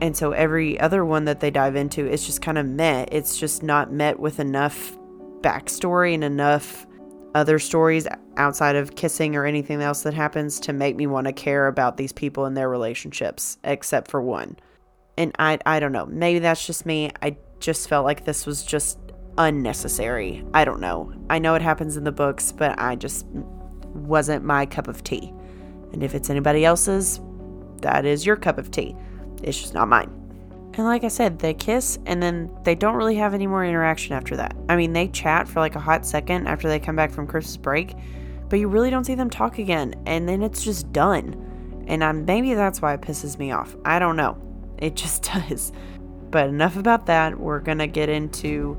And 0.00 0.16
so 0.16 0.30
every 0.30 0.78
other 0.78 1.04
one 1.04 1.24
that 1.24 1.40
they 1.40 1.50
dive 1.50 1.74
into 1.74 2.08
is 2.08 2.24
just 2.24 2.40
kind 2.40 2.56
of 2.56 2.66
met. 2.66 3.08
It's 3.10 3.36
just 3.36 3.64
not 3.64 3.90
met 3.90 4.20
with 4.20 4.38
enough 4.38 4.96
backstory 5.40 6.14
and 6.14 6.22
enough 6.22 6.86
other 7.34 7.58
stories 7.58 8.06
outside 8.36 8.76
of 8.76 8.94
kissing 8.96 9.36
or 9.36 9.44
anything 9.44 9.82
else 9.82 10.02
that 10.02 10.14
happens 10.14 10.58
to 10.60 10.72
make 10.72 10.96
me 10.96 11.06
want 11.06 11.26
to 11.26 11.32
care 11.32 11.66
about 11.66 11.96
these 11.96 12.12
people 12.12 12.44
and 12.44 12.56
their 12.56 12.68
relationships, 12.68 13.58
except 13.64 14.10
for 14.10 14.22
one. 14.22 14.56
And 15.16 15.34
I 15.38 15.58
I 15.66 15.80
don't 15.80 15.92
know. 15.92 16.06
Maybe 16.06 16.38
that's 16.38 16.66
just 16.66 16.86
me. 16.86 17.10
I 17.22 17.36
just 17.60 17.88
felt 17.88 18.04
like 18.04 18.24
this 18.24 18.46
was 18.46 18.64
just 18.64 18.98
unnecessary. 19.36 20.44
I 20.54 20.64
don't 20.64 20.80
know. 20.80 21.12
I 21.28 21.38
know 21.38 21.54
it 21.54 21.62
happens 21.62 21.96
in 21.96 22.04
the 22.04 22.12
books, 22.12 22.52
but 22.52 22.78
I 22.78 22.96
just 22.96 23.26
wasn't 23.94 24.44
my 24.44 24.66
cup 24.66 24.88
of 24.88 25.04
tea. 25.04 25.32
And 25.92 26.02
if 26.02 26.14
it's 26.14 26.30
anybody 26.30 26.64
else's, 26.64 27.20
that 27.82 28.04
is 28.04 28.26
your 28.26 28.36
cup 28.36 28.58
of 28.58 28.70
tea. 28.70 28.96
It's 29.42 29.60
just 29.60 29.74
not 29.74 29.88
mine. 29.88 30.10
And 30.78 30.86
like 30.86 31.02
I 31.02 31.08
said, 31.08 31.40
they 31.40 31.54
kiss 31.54 31.98
and 32.06 32.22
then 32.22 32.48
they 32.62 32.76
don't 32.76 32.94
really 32.94 33.16
have 33.16 33.34
any 33.34 33.48
more 33.48 33.64
interaction 33.64 34.14
after 34.14 34.36
that. 34.36 34.54
I 34.68 34.76
mean, 34.76 34.92
they 34.92 35.08
chat 35.08 35.48
for 35.48 35.58
like 35.58 35.74
a 35.74 35.80
hot 35.80 36.06
second 36.06 36.46
after 36.46 36.68
they 36.68 36.78
come 36.78 36.94
back 36.94 37.10
from 37.10 37.26
Christmas 37.26 37.56
break, 37.56 37.96
but 38.48 38.60
you 38.60 38.68
really 38.68 38.88
don't 38.88 39.02
see 39.02 39.16
them 39.16 39.28
talk 39.28 39.58
again. 39.58 40.00
And 40.06 40.28
then 40.28 40.40
it's 40.40 40.62
just 40.62 40.92
done. 40.92 41.84
And 41.88 42.04
I'm, 42.04 42.24
maybe 42.24 42.54
that's 42.54 42.80
why 42.80 42.94
it 42.94 43.00
pisses 43.00 43.40
me 43.40 43.50
off. 43.50 43.74
I 43.84 43.98
don't 43.98 44.14
know. 44.14 44.40
It 44.78 44.94
just 44.94 45.22
does. 45.48 45.72
But 46.30 46.46
enough 46.46 46.76
about 46.76 47.06
that. 47.06 47.40
We're 47.40 47.58
going 47.58 47.78
to 47.78 47.88
get 47.88 48.08
into 48.08 48.78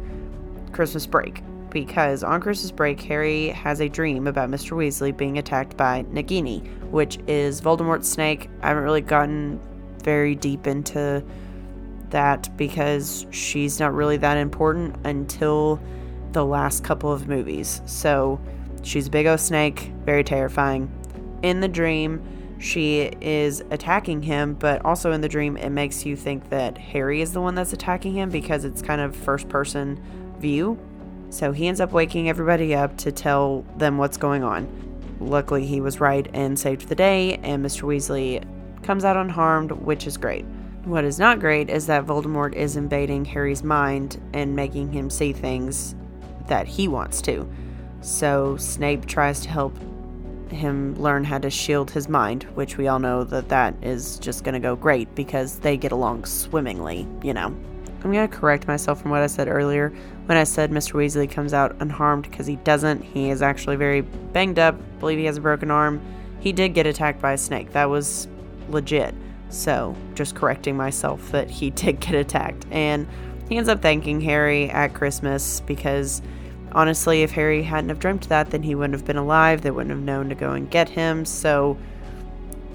Christmas 0.71 1.05
break. 1.05 1.43
Because 1.69 2.23
on 2.23 2.39
Christmas 2.39 2.71
break, 2.71 3.01
Harry 3.01 3.49
has 3.49 3.81
a 3.81 3.89
dream 3.89 4.25
about 4.25 4.49
Mr. 4.49 4.71
Weasley 4.71 5.15
being 5.15 5.37
attacked 5.37 5.75
by 5.75 6.03
Nagini, 6.03 6.65
which 6.91 7.19
is 7.27 7.59
Voldemort's 7.59 8.07
snake. 8.07 8.49
I 8.61 8.69
haven't 8.69 8.83
really 8.83 9.01
gotten 9.01 9.59
very 10.01 10.33
deep 10.33 10.65
into 10.65 11.23
that 12.11 12.55
because 12.57 13.25
she's 13.31 13.79
not 13.79 13.93
really 13.93 14.17
that 14.17 14.37
important 14.37 14.95
until 15.05 15.79
the 16.31 16.45
last 16.45 16.83
couple 16.83 17.11
of 17.11 17.27
movies. 17.27 17.81
So 17.85 18.39
she's 18.83 19.07
a 19.07 19.09
big 19.09 19.27
old 19.27 19.39
snake, 19.39 19.91
very 20.05 20.23
terrifying. 20.23 20.91
In 21.41 21.59
the 21.61 21.67
dream, 21.67 22.21
she 22.59 23.03
is 23.21 23.63
attacking 23.71 24.21
him, 24.21 24.53
but 24.53 24.83
also 24.83 25.11
in 25.11 25.21
the 25.21 25.29
dream, 25.29 25.55
it 25.57 25.69
makes 25.69 26.05
you 26.05 26.15
think 26.15 26.49
that 26.49 26.77
Harry 26.77 27.21
is 27.21 27.31
the 27.31 27.41
one 27.41 27.55
that's 27.55 27.73
attacking 27.73 28.13
him 28.13 28.29
because 28.29 28.65
it's 28.65 28.81
kind 28.81 28.99
of 28.99 29.15
first 29.15 29.47
person 29.47 30.01
view. 30.39 30.77
So 31.29 31.51
he 31.51 31.67
ends 31.67 31.79
up 31.79 31.91
waking 31.91 32.27
everybody 32.27 32.75
up 32.75 32.97
to 32.97 33.11
tell 33.11 33.63
them 33.77 33.97
what's 33.97 34.17
going 34.17 34.43
on. 34.43 34.67
Luckily, 35.21 35.65
he 35.65 35.79
was 35.79 35.99
right 35.99 36.27
and 36.33 36.57
saved 36.57 36.87
the 36.87 36.95
day, 36.95 37.35
and 37.43 37.63
Mr. 37.63 37.83
Weasley 37.83 38.43
comes 38.83 39.05
out 39.05 39.17
unharmed, 39.17 39.71
which 39.71 40.07
is 40.07 40.17
great. 40.17 40.45
What 40.85 41.03
is 41.03 41.19
not 41.19 41.39
great 41.39 41.69
is 41.69 41.87
that 41.87 42.05
Voldemort 42.05 42.53
is 42.53 42.77
invading 42.77 43.25
Harry's 43.25 43.63
mind 43.63 44.21
and 44.33 44.55
making 44.55 44.91
him 44.91 45.09
see 45.09 45.33
things 45.33 45.93
that 46.47 46.67
he 46.67 46.87
wants 46.87 47.21
to. 47.23 47.47
So 48.01 48.55
Snape 48.57 49.05
tries 49.05 49.41
to 49.41 49.49
help 49.49 49.77
him 50.49 50.95
learn 50.95 51.25
how 51.25 51.37
to 51.39 51.49
shield 51.49 51.91
his 51.91 52.07
mind, 52.07 52.43
which 52.55 52.77
we 52.77 52.87
all 52.87 52.97
know 52.97 53.23
that 53.25 53.49
that 53.49 53.75
is 53.81 54.17
just 54.19 54.43
going 54.43 54.53
to 54.53 54.59
go 54.59 54.75
great 54.75 55.13
because 55.15 55.59
they 55.59 55.75
get 55.75 55.91
along 55.91 56.25
swimmingly, 56.25 57.05
you 57.23 57.33
know. 57.33 57.47
I'm 58.01 58.13
going 58.13 58.27
to 58.27 58.33
correct 58.35 58.65
myself 58.65 59.01
from 59.01 59.11
what 59.11 59.21
I 59.21 59.27
said 59.27 59.49
earlier 59.49 59.89
when 60.25 60.37
I 60.37 60.45
said 60.45 60.71
Mr. 60.71 60.93
Weasley 60.93 61.29
comes 61.29 61.53
out 61.53 61.75
unharmed 61.81 62.23
because 62.23 62.47
he 62.47 62.55
doesn't. 62.57 63.03
He 63.03 63.29
is 63.29 63.41
actually 63.41 63.75
very 63.75 64.01
banged 64.01 64.57
up, 64.57 64.79
believe 65.01 65.19
he 65.19 65.25
has 65.25 65.37
a 65.37 65.41
broken 65.41 65.69
arm. 65.69 66.01
He 66.39 66.53
did 66.53 66.73
get 66.73 66.87
attacked 66.87 67.21
by 67.21 67.33
a 67.33 67.37
snake. 67.37 67.73
That 67.73 67.89
was 67.89 68.29
legit. 68.69 69.13
So, 69.49 69.95
just 70.15 70.35
correcting 70.35 70.77
myself 70.77 71.31
that 71.31 71.49
he 71.49 71.69
did 71.71 71.99
get 71.99 72.15
attacked. 72.15 72.65
And 72.71 73.07
he 73.47 73.57
ends 73.57 73.69
up 73.69 73.81
thanking 73.81 74.21
Harry 74.21 74.69
at 74.69 74.93
Christmas 74.93 75.61
because 75.61 76.21
honestly, 76.71 77.23
if 77.23 77.31
Harry 77.31 77.63
hadn't 77.63 77.89
have 77.89 77.99
dreamt 77.99 78.29
that, 78.29 78.51
then 78.51 78.63
he 78.63 78.75
wouldn't 78.75 78.93
have 78.93 79.05
been 79.05 79.17
alive. 79.17 79.61
They 79.61 79.71
wouldn't 79.71 79.91
have 79.91 80.03
known 80.03 80.29
to 80.29 80.35
go 80.35 80.51
and 80.51 80.69
get 80.69 80.89
him. 80.89 81.25
So, 81.25 81.77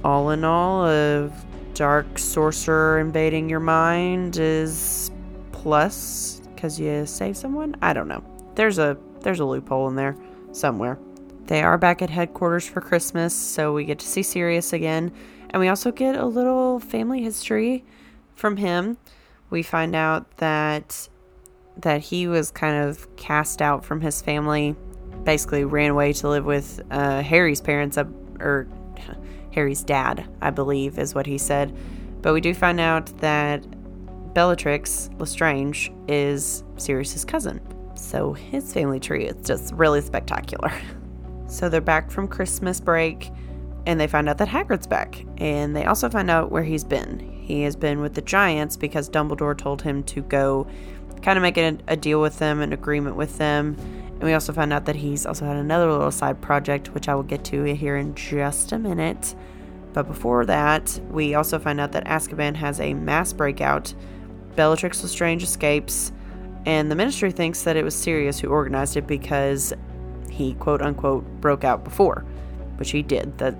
all 0.03 0.31
in 0.31 0.45
all, 0.45 0.87
a 0.87 1.31
dark 1.75 2.19
sorcerer 2.19 3.01
invading 3.01 3.49
your 3.49 3.61
mind 3.61 4.37
is 4.37 5.11
plus 5.53 6.41
because 6.55 6.79
you 6.79 7.07
save 7.07 7.37
someone. 7.37 7.77
I 7.83 7.93
don't 7.93 8.09
know. 8.09 8.23
There's 8.55 8.79
a 8.79 8.97
there's 9.21 9.41
a 9.41 9.45
loophole 9.45 9.89
in 9.89 9.97
there 9.97 10.17
somewhere. 10.53 10.99
They 11.47 11.63
are 11.63 11.77
back 11.77 12.01
at 12.01 12.11
headquarters 12.11 12.67
for 12.67 12.81
Christmas, 12.81 13.35
so 13.35 13.73
we 13.73 13.85
get 13.85 13.99
to 13.99 14.07
see 14.07 14.23
Sirius 14.23 14.73
again. 14.73 15.13
And 15.55 15.61
we 15.61 15.69
also 15.69 15.93
get 15.93 16.17
a 16.17 16.27
little 16.27 16.81
family 16.81 17.23
history 17.23 17.85
from 18.35 18.57
him. 18.57 18.99
We 19.51 19.63
find 19.63 19.95
out 19.95 20.39
that 20.39 21.09
that 21.77 22.01
he 22.01 22.27
was 22.27 22.51
kind 22.51 22.85
of 22.85 23.15
cast 23.15 23.63
out 23.63 23.85
from 23.85 24.01
his 24.01 24.21
family, 24.21 24.75
basically 25.23 25.65
ran 25.65 25.93
away 25.93 26.13
to 26.15 26.29
live 26.29 26.45
with 26.45 26.81
uh, 26.91 27.23
Harry's 27.23 27.61
parents, 27.61 27.97
or 28.41 28.67
Harry's 29.53 29.85
dad, 29.85 30.29
I 30.43 30.51
believe, 30.51 30.99
is 30.99 31.15
what 31.15 31.25
he 31.25 31.39
said. 31.39 31.73
But 32.21 32.35
we 32.35 32.41
do 32.41 32.53
find 32.53 32.81
out 32.81 33.17
that 33.19 33.65
Bellatrix 34.35 35.09
Lestrange 35.19 35.93
is 36.09 36.65
Sirius's 36.79 37.25
cousin. 37.25 37.61
So 37.95 38.33
his 38.33 38.73
family 38.73 38.99
tree 38.99 39.27
is 39.27 39.47
just 39.47 39.73
really 39.75 40.01
spectacular. 40.01 40.73
So 41.47 41.69
they're 41.69 41.83
back 41.83 42.11
from 42.11 42.27
Christmas 42.27 42.81
break 42.81 43.31
and 43.87 44.01
they 44.01 44.07
find 44.07 44.29
out 44.29 44.39
that 44.39 44.49
Hagrid's 44.49 44.87
back. 44.87 45.25
And 45.39 45.75
they 45.77 45.85
also 45.85 46.09
find 46.09 46.31
out 46.31 46.51
where 46.51 46.63
he's 46.63 46.85
been. 46.85 47.19
He 47.43 47.63
has 47.63 47.77
been 47.77 48.01
with 48.01 48.15
the 48.15 48.23
Giants 48.23 48.77
because 48.77 49.09
Dumbledore 49.09 49.57
told 49.57 49.83
him 49.83 50.03
to 50.05 50.23
go 50.23 50.67
kind 51.23 51.39
of 51.39 51.43
make 51.43 51.59
a, 51.59 51.77
a 51.89 51.97
deal 51.97 52.21
with 52.21 52.39
them, 52.39 52.61
an 52.61 52.73
agreement 52.73 53.17
with 53.17 53.39
them. 53.39 53.77
And 54.09 54.23
we 54.23 54.33
also 54.33 54.53
found 54.53 54.73
out 54.73 54.85
that 54.87 54.97
he's 54.97 55.27
also 55.27 55.45
had 55.45 55.57
another 55.57 55.91
little 55.91 56.11
side 56.11 56.41
project, 56.41 56.95
which 56.95 57.09
I 57.09 57.15
will 57.15 57.23
get 57.23 57.45
to 57.47 57.65
here 57.65 57.97
in 57.97 58.15
just 58.15 58.73
a 58.73 58.79
minute. 58.79 59.35
But 59.93 60.07
before 60.07 60.45
that, 60.47 61.01
we 61.11 61.35
also 61.35 61.59
find 61.59 61.81
out 61.81 61.93
that 61.93 62.05
Azkaban 62.05 62.57
has 62.57 62.81
a 62.81 62.95
mass 62.95 63.33
breakout. 63.33 63.95
Bellatrix 64.57 65.03
Lestrange 65.03 65.43
escapes, 65.43 66.13
and 66.67 66.91
the 66.91 66.95
Ministry 66.95 67.33
thinks 67.33 67.63
that 67.63 67.77
it 67.77 67.85
was 67.85 67.95
Sirius 67.95 68.39
who 68.39 68.49
organized 68.49 68.97
it 68.97 69.07
because 69.07 69.73
he 70.31 70.55
quote 70.55 70.83
unquote 70.83 71.25
broke 71.41 71.65
out 71.65 71.85
before, 71.85 72.25
which 72.77 72.91
he 72.91 73.03
did. 73.03 73.37
That 73.39 73.57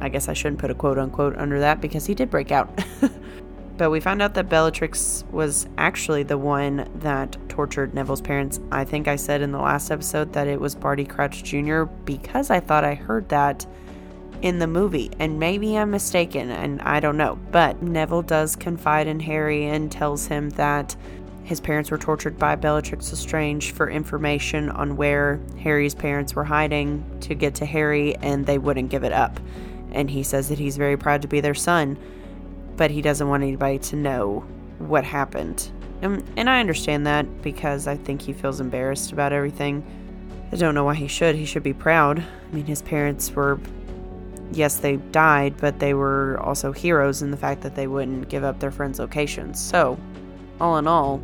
I 0.00 0.08
guess 0.08 0.28
I 0.28 0.32
shouldn't 0.32 0.60
put 0.60 0.70
a 0.70 0.74
quote 0.74 0.98
unquote 0.98 1.36
under 1.36 1.60
that 1.60 1.80
because 1.80 2.06
he 2.06 2.14
did 2.14 2.30
break 2.30 2.50
out. 2.50 2.68
but 3.76 3.90
we 3.90 4.00
found 4.00 4.22
out 4.22 4.34
that 4.34 4.48
Bellatrix 4.48 5.24
was 5.30 5.66
actually 5.78 6.22
the 6.22 6.38
one 6.38 6.88
that 6.96 7.36
tortured 7.48 7.94
Neville's 7.94 8.20
parents. 8.20 8.60
I 8.70 8.84
think 8.84 9.08
I 9.08 9.16
said 9.16 9.42
in 9.42 9.52
the 9.52 9.58
last 9.58 9.90
episode 9.90 10.32
that 10.32 10.46
it 10.46 10.60
was 10.60 10.74
Barty 10.74 11.04
Crouch 11.04 11.42
Jr. 11.42 11.84
because 11.84 12.50
I 12.50 12.60
thought 12.60 12.84
I 12.84 12.94
heard 12.94 13.28
that 13.30 13.66
in 14.42 14.58
the 14.58 14.66
movie, 14.66 15.10
and 15.18 15.38
maybe 15.38 15.76
I'm 15.78 15.90
mistaken, 15.90 16.50
and 16.50 16.80
I 16.82 17.00
don't 17.00 17.16
know. 17.16 17.38
But 17.50 17.82
Neville 17.82 18.22
does 18.22 18.54
confide 18.54 19.06
in 19.06 19.20
Harry 19.20 19.64
and 19.64 19.90
tells 19.90 20.26
him 20.26 20.50
that 20.50 20.94
his 21.42 21.60
parents 21.60 21.90
were 21.90 21.98
tortured 21.98 22.38
by 22.38 22.56
Bellatrix 22.56 23.10
Lestrange 23.10 23.70
for 23.72 23.88
information 23.88 24.68
on 24.68 24.96
where 24.96 25.40
Harry's 25.60 25.94
parents 25.94 26.34
were 26.34 26.44
hiding 26.44 27.04
to 27.20 27.34
get 27.34 27.54
to 27.56 27.66
Harry, 27.66 28.16
and 28.16 28.44
they 28.44 28.58
wouldn't 28.58 28.90
give 28.90 29.04
it 29.04 29.12
up 29.12 29.40
and 29.96 30.10
he 30.10 30.22
says 30.22 30.48
that 30.50 30.58
he's 30.58 30.76
very 30.76 30.96
proud 30.96 31.22
to 31.22 31.28
be 31.28 31.40
their 31.40 31.54
son, 31.54 31.98
but 32.76 32.90
he 32.90 33.02
doesn't 33.02 33.28
want 33.28 33.42
anybody 33.42 33.78
to 33.78 33.96
know 33.96 34.44
what 34.78 35.02
happened. 35.02 35.70
And, 36.02 36.22
and 36.36 36.48
I 36.48 36.60
understand 36.60 37.06
that 37.06 37.42
because 37.42 37.88
I 37.88 37.96
think 37.96 38.20
he 38.20 38.32
feels 38.32 38.60
embarrassed 38.60 39.10
about 39.12 39.32
everything. 39.32 39.84
I 40.52 40.56
don't 40.56 40.74
know 40.74 40.84
why 40.84 40.94
he 40.94 41.08
should. 41.08 41.34
He 41.34 41.46
should 41.46 41.62
be 41.62 41.72
proud. 41.72 42.20
I 42.20 42.54
mean, 42.54 42.66
his 42.66 42.82
parents 42.82 43.30
were 43.30 43.58
yes, 44.52 44.76
they 44.76 44.96
died, 44.96 45.56
but 45.58 45.80
they 45.80 45.94
were 45.94 46.38
also 46.40 46.72
heroes 46.72 47.22
in 47.22 47.30
the 47.30 47.36
fact 47.36 47.62
that 47.62 47.74
they 47.74 47.86
wouldn't 47.86 48.28
give 48.28 48.44
up 48.44 48.60
their 48.60 48.70
friends' 48.70 48.98
locations. 48.98 49.60
So, 49.60 49.98
all 50.60 50.76
in 50.78 50.86
all, 50.86 51.20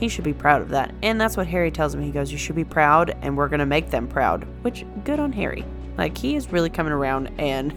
he 0.00 0.08
should 0.08 0.24
be 0.24 0.32
proud 0.32 0.62
of 0.62 0.70
that. 0.70 0.92
And 1.02 1.20
that's 1.20 1.36
what 1.36 1.46
Harry 1.46 1.70
tells 1.70 1.94
him. 1.94 2.02
He 2.02 2.10
goes, 2.10 2.32
You 2.32 2.38
should 2.38 2.56
be 2.56 2.64
proud, 2.64 3.16
and 3.22 3.36
we're 3.36 3.48
going 3.48 3.60
to 3.60 3.66
make 3.66 3.90
them 3.90 4.08
proud. 4.08 4.46
Which, 4.62 4.84
good 5.04 5.20
on 5.20 5.32
Harry. 5.32 5.64
Like, 5.96 6.18
he 6.18 6.34
is 6.34 6.50
really 6.50 6.70
coming 6.70 6.92
around 6.92 7.30
and 7.38 7.74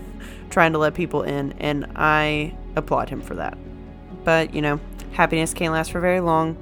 trying 0.49 0.73
to 0.73 0.77
let 0.77 0.93
people 0.93 1.23
in, 1.23 1.53
and 1.53 1.85
I 1.95 2.55
applaud 2.75 3.09
him 3.09 3.21
for 3.21 3.35
that. 3.35 3.57
But, 4.23 4.53
you 4.53 4.61
know, 4.61 4.79
happiness 5.11 5.53
can't 5.53 5.73
last 5.73 5.91
for 5.91 5.99
very 5.99 6.19
long. 6.19 6.55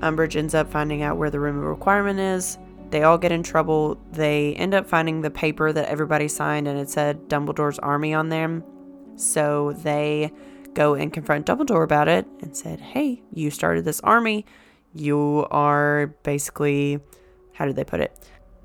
Umbridge 0.00 0.36
ends 0.36 0.54
up 0.54 0.70
finding 0.70 1.02
out 1.02 1.16
where 1.16 1.30
the 1.30 1.40
room 1.40 1.58
of 1.58 1.64
requirement 1.64 2.20
is. 2.20 2.58
They 2.90 3.02
all 3.02 3.18
get 3.18 3.32
in 3.32 3.42
trouble. 3.42 3.98
They 4.12 4.54
end 4.54 4.74
up 4.74 4.86
finding 4.86 5.20
the 5.20 5.30
paper 5.30 5.72
that 5.72 5.88
everybody 5.88 6.28
signed, 6.28 6.68
and 6.68 6.78
it 6.78 6.90
said 6.90 7.28
Dumbledore's 7.28 7.78
army 7.78 8.14
on 8.14 8.28
them. 8.28 8.62
So 9.16 9.72
they 9.72 10.32
go 10.74 10.94
and 10.94 11.12
confront 11.12 11.46
Dumbledore 11.46 11.84
about 11.84 12.08
it 12.08 12.26
and 12.40 12.56
said, 12.56 12.80
Hey, 12.80 13.22
you 13.32 13.50
started 13.50 13.84
this 13.84 14.00
army. 14.00 14.44
You 14.92 15.46
are 15.50 16.14
basically, 16.22 17.00
how 17.52 17.64
did 17.64 17.76
they 17.76 17.84
put 17.84 18.00
it? 18.00 18.16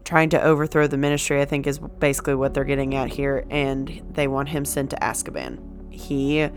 Trying 0.09 0.29
to 0.29 0.41
overthrow 0.41 0.87
the 0.87 0.97
ministry, 0.97 1.39
I 1.39 1.45
think, 1.45 1.67
is 1.67 1.77
basically 1.77 2.33
what 2.33 2.55
they're 2.55 2.63
getting 2.63 2.95
at 2.95 3.09
here. 3.09 3.45
And 3.51 4.01
they 4.13 4.27
want 4.27 4.49
him 4.49 4.65
sent 4.65 4.89
to 4.89 4.95
Azkaban. 4.95 5.59
He 5.93 6.49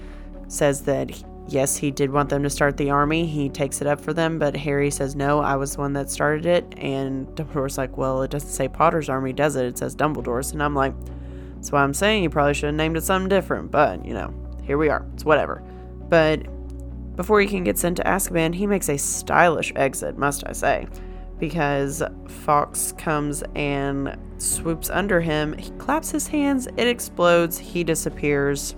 says 0.49 0.81
that 0.85 1.23
yes, 1.49 1.77
he 1.77 1.91
did 1.91 2.11
want 2.11 2.31
them 2.31 2.43
to 2.45 2.49
start 2.49 2.79
the 2.79 2.89
army. 2.89 3.27
He 3.27 3.51
takes 3.51 3.83
it 3.83 3.87
up 3.87 4.01
for 4.01 4.15
them, 4.15 4.39
but 4.39 4.57
Harry 4.57 4.91
says, 4.91 5.15
no, 5.15 5.41
I 5.41 5.57
was 5.57 5.75
the 5.75 5.81
one 5.81 5.93
that 5.93 6.09
started 6.09 6.47
it. 6.47 6.65
And 6.79 7.27
Dumbledore's 7.37 7.77
like, 7.77 7.99
well, 7.99 8.23
it 8.23 8.31
doesn't 8.31 8.49
say 8.49 8.69
Potter's 8.69 9.11
army, 9.11 9.35
does 9.35 9.57
it? 9.57 9.67
It 9.67 9.77
says 9.77 9.95
Dumbledore's. 9.95 10.53
And 10.53 10.63
I'm 10.63 10.75
like, 10.75 10.95
that's 11.57 11.71
why 11.71 11.83
I'm 11.83 11.93
saying 11.93 12.23
you 12.23 12.31
probably 12.31 12.55
should 12.55 12.69
have 12.69 12.75
named 12.75 12.97
it 12.97 13.03
something 13.03 13.29
different. 13.29 13.71
But, 13.71 14.03
you 14.07 14.15
know, 14.15 14.33
here 14.63 14.79
we 14.79 14.89
are. 14.89 15.07
It's 15.13 15.27
whatever. 15.27 15.63
But 16.09 16.47
before 17.17 17.39
he 17.43 17.47
can 17.47 17.65
get 17.65 17.77
sent 17.77 17.99
to 17.99 18.05
Azkaban, 18.05 18.55
he 18.55 18.67
makes 18.67 18.89
a 18.89 18.97
stylish 18.97 19.75
exit, 19.77 20.17
must 20.17 20.43
I 20.47 20.53
say. 20.53 20.87
Because 21.43 22.05
Fawkes 22.29 22.93
comes 22.93 23.43
and 23.57 24.17
swoops 24.39 24.91
under 24.91 25.21
him. 25.21 25.59
He 25.59 25.73
claps 25.73 26.09
his 26.09 26.29
hands, 26.29 26.69
it 26.77 26.87
explodes, 26.87 27.59
he 27.59 27.83
disappears 27.83 28.77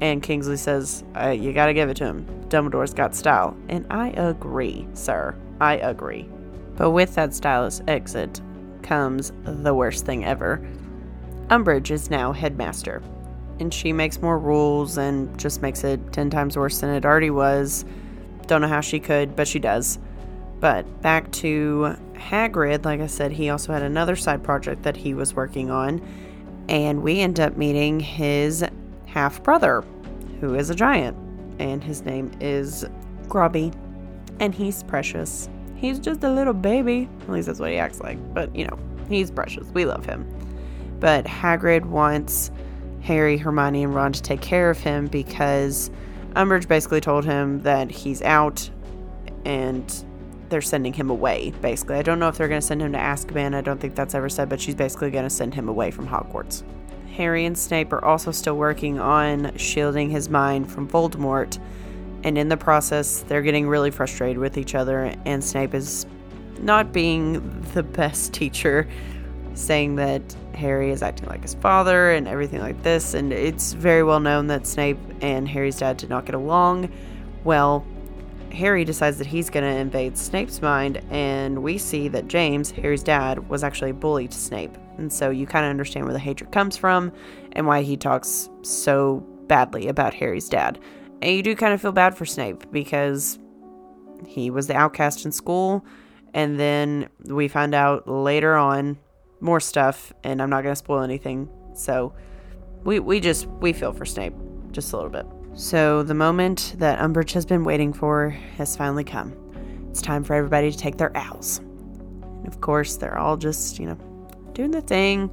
and 0.00 0.20
Kingsley 0.20 0.56
says, 0.56 1.04
uh, 1.16 1.28
You 1.28 1.52
gotta 1.52 1.72
give 1.72 1.88
it 1.88 1.96
to 1.98 2.04
him. 2.06 2.26
Dumbledore's 2.48 2.92
got 2.92 3.14
style. 3.14 3.56
And 3.68 3.86
I 3.88 4.08
agree, 4.08 4.88
sir. 4.94 5.36
I 5.60 5.74
agree. 5.76 6.28
But 6.74 6.90
with 6.90 7.14
that 7.14 7.32
stylish 7.34 7.78
exit 7.86 8.40
comes 8.82 9.30
the 9.44 9.72
worst 9.72 10.04
thing 10.04 10.24
ever. 10.24 10.60
Umbridge 11.50 11.92
is 11.92 12.10
now 12.10 12.32
headmaster, 12.32 13.00
and 13.60 13.72
she 13.72 13.92
makes 13.92 14.20
more 14.20 14.40
rules 14.40 14.98
and 14.98 15.38
just 15.38 15.62
makes 15.62 15.84
it 15.84 16.12
10 16.12 16.30
times 16.30 16.56
worse 16.56 16.80
than 16.80 16.90
it 16.90 17.06
already 17.06 17.30
was. 17.30 17.84
Don't 18.48 18.60
know 18.60 18.66
how 18.66 18.80
she 18.80 18.98
could, 18.98 19.36
but 19.36 19.46
she 19.46 19.60
does. 19.60 20.00
But 20.62 21.02
back 21.02 21.28
to 21.32 21.96
Hagrid, 22.14 22.84
like 22.84 23.00
I 23.00 23.08
said, 23.08 23.32
he 23.32 23.50
also 23.50 23.72
had 23.72 23.82
another 23.82 24.14
side 24.14 24.44
project 24.44 24.84
that 24.84 24.96
he 24.96 25.12
was 25.12 25.34
working 25.34 25.72
on, 25.72 26.00
and 26.68 27.02
we 27.02 27.18
end 27.18 27.40
up 27.40 27.56
meeting 27.56 27.98
his 27.98 28.64
half 29.06 29.42
brother, 29.42 29.82
who 30.40 30.54
is 30.54 30.70
a 30.70 30.74
giant, 30.76 31.16
and 31.58 31.82
his 31.82 32.02
name 32.02 32.30
is 32.40 32.86
Grubby, 33.28 33.72
and 34.38 34.54
he's 34.54 34.84
precious. 34.84 35.48
He's 35.74 35.98
just 35.98 36.22
a 36.22 36.30
little 36.30 36.54
baby. 36.54 37.08
At 37.22 37.30
least 37.30 37.48
that's 37.48 37.58
what 37.58 37.72
he 37.72 37.76
acts 37.78 37.98
like. 37.98 38.32
But, 38.32 38.54
you 38.54 38.64
know, 38.64 38.78
he's 39.08 39.32
precious. 39.32 39.66
We 39.74 39.84
love 39.84 40.06
him. 40.06 40.24
But 41.00 41.24
Hagrid 41.24 41.86
wants 41.86 42.52
Harry, 43.00 43.36
Hermione, 43.36 43.82
and 43.82 43.92
Ron 43.92 44.12
to 44.12 44.22
take 44.22 44.42
care 44.42 44.70
of 44.70 44.78
him 44.78 45.08
because 45.08 45.90
Umbridge 46.36 46.68
basically 46.68 47.00
told 47.00 47.24
him 47.24 47.62
that 47.62 47.90
he's 47.90 48.22
out 48.22 48.70
and 49.44 50.04
they're 50.52 50.60
sending 50.60 50.92
him 50.92 51.10
away, 51.10 51.52
basically. 51.62 51.96
I 51.96 52.02
don't 52.02 52.18
know 52.18 52.28
if 52.28 52.36
they're 52.36 52.46
going 52.46 52.60
to 52.60 52.66
send 52.66 52.82
him 52.82 52.92
to 52.92 52.98
Azkaban. 52.98 53.54
I 53.54 53.62
don't 53.62 53.80
think 53.80 53.94
that's 53.94 54.14
ever 54.14 54.28
said, 54.28 54.48
but 54.50 54.60
she's 54.60 54.74
basically 54.74 55.10
going 55.10 55.24
to 55.24 55.30
send 55.30 55.54
him 55.54 55.68
away 55.68 55.90
from 55.90 56.06
Hogwarts. 56.06 56.62
Harry 57.16 57.46
and 57.46 57.56
Snape 57.56 57.92
are 57.92 58.04
also 58.04 58.30
still 58.30 58.56
working 58.56 59.00
on 59.00 59.56
shielding 59.56 60.10
his 60.10 60.28
mind 60.28 60.70
from 60.70 60.86
Voldemort, 60.86 61.58
and 62.22 62.36
in 62.38 62.48
the 62.48 62.56
process, 62.56 63.20
they're 63.22 63.42
getting 63.42 63.66
really 63.66 63.90
frustrated 63.90 64.38
with 64.38 64.58
each 64.58 64.74
other, 64.74 65.14
and 65.26 65.42
Snape 65.42 65.74
is 65.74 66.06
not 66.60 66.92
being 66.92 67.60
the 67.74 67.82
best 67.82 68.32
teacher, 68.32 68.86
saying 69.54 69.96
that 69.96 70.22
Harry 70.54 70.90
is 70.90 71.02
acting 71.02 71.28
like 71.28 71.42
his 71.42 71.54
father 71.54 72.12
and 72.12 72.28
everything 72.28 72.60
like 72.60 72.82
this, 72.82 73.14
and 73.14 73.32
it's 73.32 73.72
very 73.72 74.02
well 74.02 74.20
known 74.20 74.48
that 74.48 74.66
Snape 74.66 74.98
and 75.22 75.48
Harry's 75.48 75.78
dad 75.78 75.96
did 75.96 76.10
not 76.10 76.26
get 76.26 76.34
along. 76.34 76.92
Well, 77.42 77.84
Harry 78.52 78.84
decides 78.84 79.18
that 79.18 79.26
he's 79.26 79.50
going 79.50 79.64
to 79.64 79.80
invade 79.80 80.16
Snape's 80.16 80.60
mind, 80.60 81.02
and 81.10 81.62
we 81.62 81.78
see 81.78 82.08
that 82.08 82.28
James, 82.28 82.70
Harry's 82.70 83.02
dad, 83.02 83.48
was 83.48 83.64
actually 83.64 83.90
a 83.90 83.94
bully 83.94 84.28
to 84.28 84.36
Snape. 84.36 84.76
And 84.98 85.12
so 85.12 85.30
you 85.30 85.46
kind 85.46 85.64
of 85.64 85.70
understand 85.70 86.04
where 86.04 86.12
the 86.12 86.18
hatred 86.18 86.52
comes 86.52 86.76
from 86.76 87.12
and 87.52 87.66
why 87.66 87.82
he 87.82 87.96
talks 87.96 88.48
so 88.62 89.26
badly 89.46 89.88
about 89.88 90.14
Harry's 90.14 90.48
dad. 90.48 90.78
And 91.20 91.34
you 91.34 91.42
do 91.42 91.56
kind 91.56 91.72
of 91.72 91.80
feel 91.80 91.92
bad 91.92 92.16
for 92.16 92.26
Snape 92.26 92.70
because 92.70 93.38
he 94.26 94.50
was 94.50 94.66
the 94.66 94.76
outcast 94.76 95.24
in 95.24 95.32
school. 95.32 95.84
And 96.34 96.58
then 96.58 97.08
we 97.24 97.48
find 97.48 97.74
out 97.74 98.08
later 98.08 98.54
on 98.54 98.98
more 99.40 99.60
stuff, 99.60 100.12
and 100.24 100.40
I'm 100.40 100.50
not 100.50 100.62
going 100.62 100.72
to 100.72 100.76
spoil 100.76 101.02
anything. 101.02 101.48
So 101.74 102.14
we, 102.84 102.98
we 103.00 103.20
just, 103.20 103.46
we 103.46 103.72
feel 103.72 103.92
for 103.92 104.04
Snape 104.04 104.34
just 104.72 104.92
a 104.92 104.96
little 104.96 105.10
bit. 105.10 105.26
So 105.54 106.02
the 106.02 106.14
moment 106.14 106.76
that 106.78 106.98
Umbridge 106.98 107.32
has 107.32 107.44
been 107.44 107.62
waiting 107.62 107.92
for 107.92 108.30
has 108.56 108.74
finally 108.74 109.04
come. 109.04 109.34
It's 109.90 110.00
time 110.00 110.24
for 110.24 110.34
everybody 110.34 110.72
to 110.72 110.78
take 110.78 110.96
their 110.96 111.14
owls. 111.14 111.58
And 111.58 112.48
of 112.48 112.62
course, 112.62 112.96
they're 112.96 113.18
all 113.18 113.36
just, 113.36 113.78
you 113.78 113.86
know, 113.86 113.98
doing 114.54 114.70
the 114.70 114.80
thing, 114.80 115.30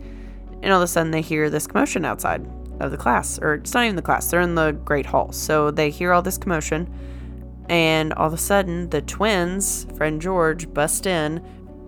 and 0.61 0.73
all 0.73 0.81
of 0.81 0.83
a 0.83 0.87
sudden 0.87 1.11
they 1.11 1.21
hear 1.21 1.49
this 1.49 1.67
commotion 1.67 2.03
outside 2.03 2.45
of 2.81 2.91
the 2.91 2.97
class, 2.97 3.39
or 3.39 3.55
it's 3.55 3.73
not 3.73 3.85
even 3.85 3.95
the 3.95 4.01
class, 4.01 4.29
they're 4.29 4.41
in 4.41 4.55
the 4.55 4.71
Great 4.71 5.05
Hall. 5.05 5.31
So 5.31 5.71
they 5.71 5.89
hear 5.89 6.11
all 6.11 6.21
this 6.21 6.37
commotion, 6.37 6.93
and 7.69 8.13
all 8.13 8.27
of 8.27 8.33
a 8.33 8.37
sudden 8.37 8.89
the 8.89 9.01
twins, 9.01 9.85
friend 9.95 10.21
George, 10.21 10.71
bust 10.73 11.05
in. 11.05 11.41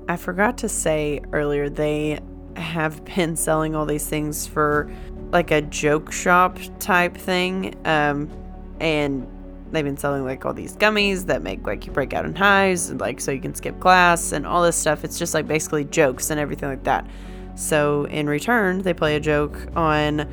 I 0.08 0.16
forgot 0.16 0.58
to 0.60 0.70
say 0.70 1.22
earlier, 1.34 1.70
they 1.70 2.20
have 2.56 3.04
been 3.04 3.36
selling 3.36 3.76
all 3.76 3.86
these 3.86 4.08
things 4.08 4.48
for 4.48 4.90
like 5.32 5.52
a 5.52 5.62
joke 5.62 6.12
shop 6.12 6.58
type 6.80 7.16
thing. 7.16 7.76
Um, 7.86 8.30
and 8.80 9.28
they've 9.72 9.86
been 9.86 9.98
selling 9.98 10.26
like 10.26 10.46
all 10.46 10.54
these 10.54 10.76
gummies 10.76 11.26
that 11.28 11.42
make 11.42 11.66
like 11.66 11.86
you 11.86 11.92
break 11.92 12.14
out 12.14 12.26
in 12.26 12.36
hives 12.36 12.90
and 12.90 13.00
like 13.00 13.22
so 13.22 13.32
you 13.32 13.40
can 13.40 13.56
skip 13.56 13.80
class 13.80 14.32
and 14.32 14.46
all 14.46 14.62
this 14.62 14.76
stuff 14.76 15.04
it's 15.04 15.18
just 15.18 15.34
like 15.34 15.48
basically 15.48 15.86
jokes 15.86 16.30
and 16.30 16.40
everything 16.40 16.70
like 16.70 16.84
that 16.84 17.08
so 17.56 18.06
in 18.06 18.28
return 18.28 18.82
they 18.82 18.94
play 18.94 19.16
a 19.16 19.20
joke 19.20 19.58
on 19.76 20.28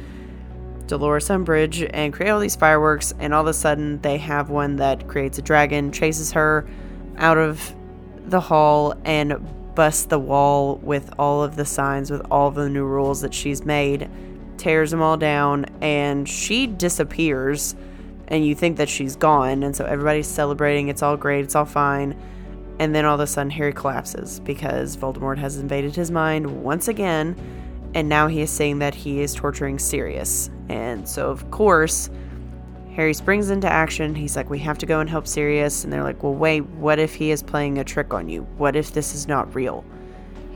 dolores 0.87 1.29
umbridge 1.29 1.89
and 1.93 2.13
create 2.13 2.31
all 2.31 2.41
these 2.41 2.57
fireworks 2.57 3.13
and 3.19 3.33
all 3.33 3.43
of 3.43 3.47
a 3.47 3.55
sudden 3.55 4.01
they 4.01 4.19
have 4.19 4.51
one 4.51 4.77
that 4.77 5.07
creates 5.07 5.39
a 5.39 5.43
dragon 5.43 5.93
chases 5.93 6.33
her 6.33 6.69
out 7.19 7.39
of 7.39 7.75
the 8.27 8.41
hall 8.41 8.95
and 9.05 9.35
busts 9.75 10.07
the 10.07 10.19
wall 10.19 10.77
with 10.77 11.13
all 11.19 11.43
of 11.43 11.57
the 11.57 11.65
signs 11.65 12.11
with 12.11 12.23
all 12.31 12.51
the 12.51 12.69
new 12.69 12.85
rules 12.85 13.21
that 13.21 13.33
she's 13.33 13.65
made 13.65 14.11
tears 14.59 14.91
them 14.91 15.03
all 15.03 15.17
down 15.17 15.67
and 15.81 16.29
she 16.29 16.67
disappears 16.67 17.75
and 18.29 18.47
you 18.47 18.55
think 18.55 18.77
that 18.77 18.89
she's 18.89 19.17
gone, 19.17 19.63
and 19.63 19.75
so 19.75 19.85
everybody's 19.85 20.29
celebrating. 20.29 20.89
It's 20.89 21.03
all 21.03 21.17
great, 21.17 21.45
it's 21.45 21.55
all 21.55 21.65
fine. 21.65 22.15
And 22.79 22.95
then 22.95 23.05
all 23.05 23.15
of 23.15 23.21
a 23.21 23.27
sudden, 23.27 23.51
Harry 23.51 23.73
collapses 23.73 24.41
because 24.41 24.97
Voldemort 24.97 25.39
has 25.39 25.57
invaded 25.57 25.97
his 25.97 26.11
mind 26.11 26.63
once 26.63 26.87
again, 26.89 27.35
and 27.95 28.09
now 28.09 28.29
he 28.29 28.41
is 28.43 28.51
saying 28.51 28.79
that 28.81 28.95
he 28.95 29.21
is 29.21 29.35
torturing 29.35 29.79
Sirius. 29.79 30.51
And 30.69 31.09
so, 31.09 31.31
of 31.31 31.51
course, 31.51 32.11
Harry 32.95 33.15
springs 33.15 33.51
into 33.51 33.69
action. 33.69 34.15
He's 34.15 34.37
like, 34.37 34.51
We 34.51 34.59
have 34.59 34.79
to 34.79 34.87
go 34.87 35.01
and 35.01 35.09
help 35.09 35.27
Sirius. 35.27 35.83
And 35.83 35.93
they're 35.93 36.05
like, 36.05 36.23
Well, 36.23 36.35
wait, 36.35 36.67
what 36.67 36.99
if 36.99 37.15
he 37.15 37.31
is 37.31 37.43
playing 37.43 37.79
a 37.79 37.85
trick 37.85 38.13
on 38.13 38.29
you? 38.29 38.43
What 38.59 38.77
if 38.77 38.93
this 38.93 39.15
is 39.15 39.27
not 39.27 39.55
real? 39.55 39.85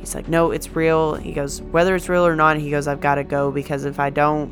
He's 0.02 0.14
like, 0.14 0.28
No, 0.28 0.50
it's 0.50 0.76
real. 0.76 1.14
He 1.14 1.32
goes, 1.32 1.62
Whether 1.62 1.94
it's 1.94 2.10
real 2.10 2.26
or 2.26 2.36
not, 2.36 2.58
he 2.58 2.70
goes, 2.70 2.86
I've 2.86 3.00
got 3.00 3.14
to 3.14 3.24
go 3.24 3.50
because 3.50 3.86
if 3.86 3.98
I 3.98 4.10
don't, 4.10 4.50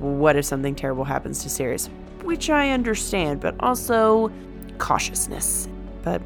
what 0.00 0.36
if 0.36 0.44
something 0.44 0.74
terrible 0.74 1.04
happens 1.04 1.42
to 1.44 1.48
Sirius? 1.48 1.88
which 2.30 2.50
I 2.50 2.70
understand, 2.70 3.40
but 3.40 3.54
also 3.60 4.30
cautiousness. 4.78 5.68
But 6.02 6.22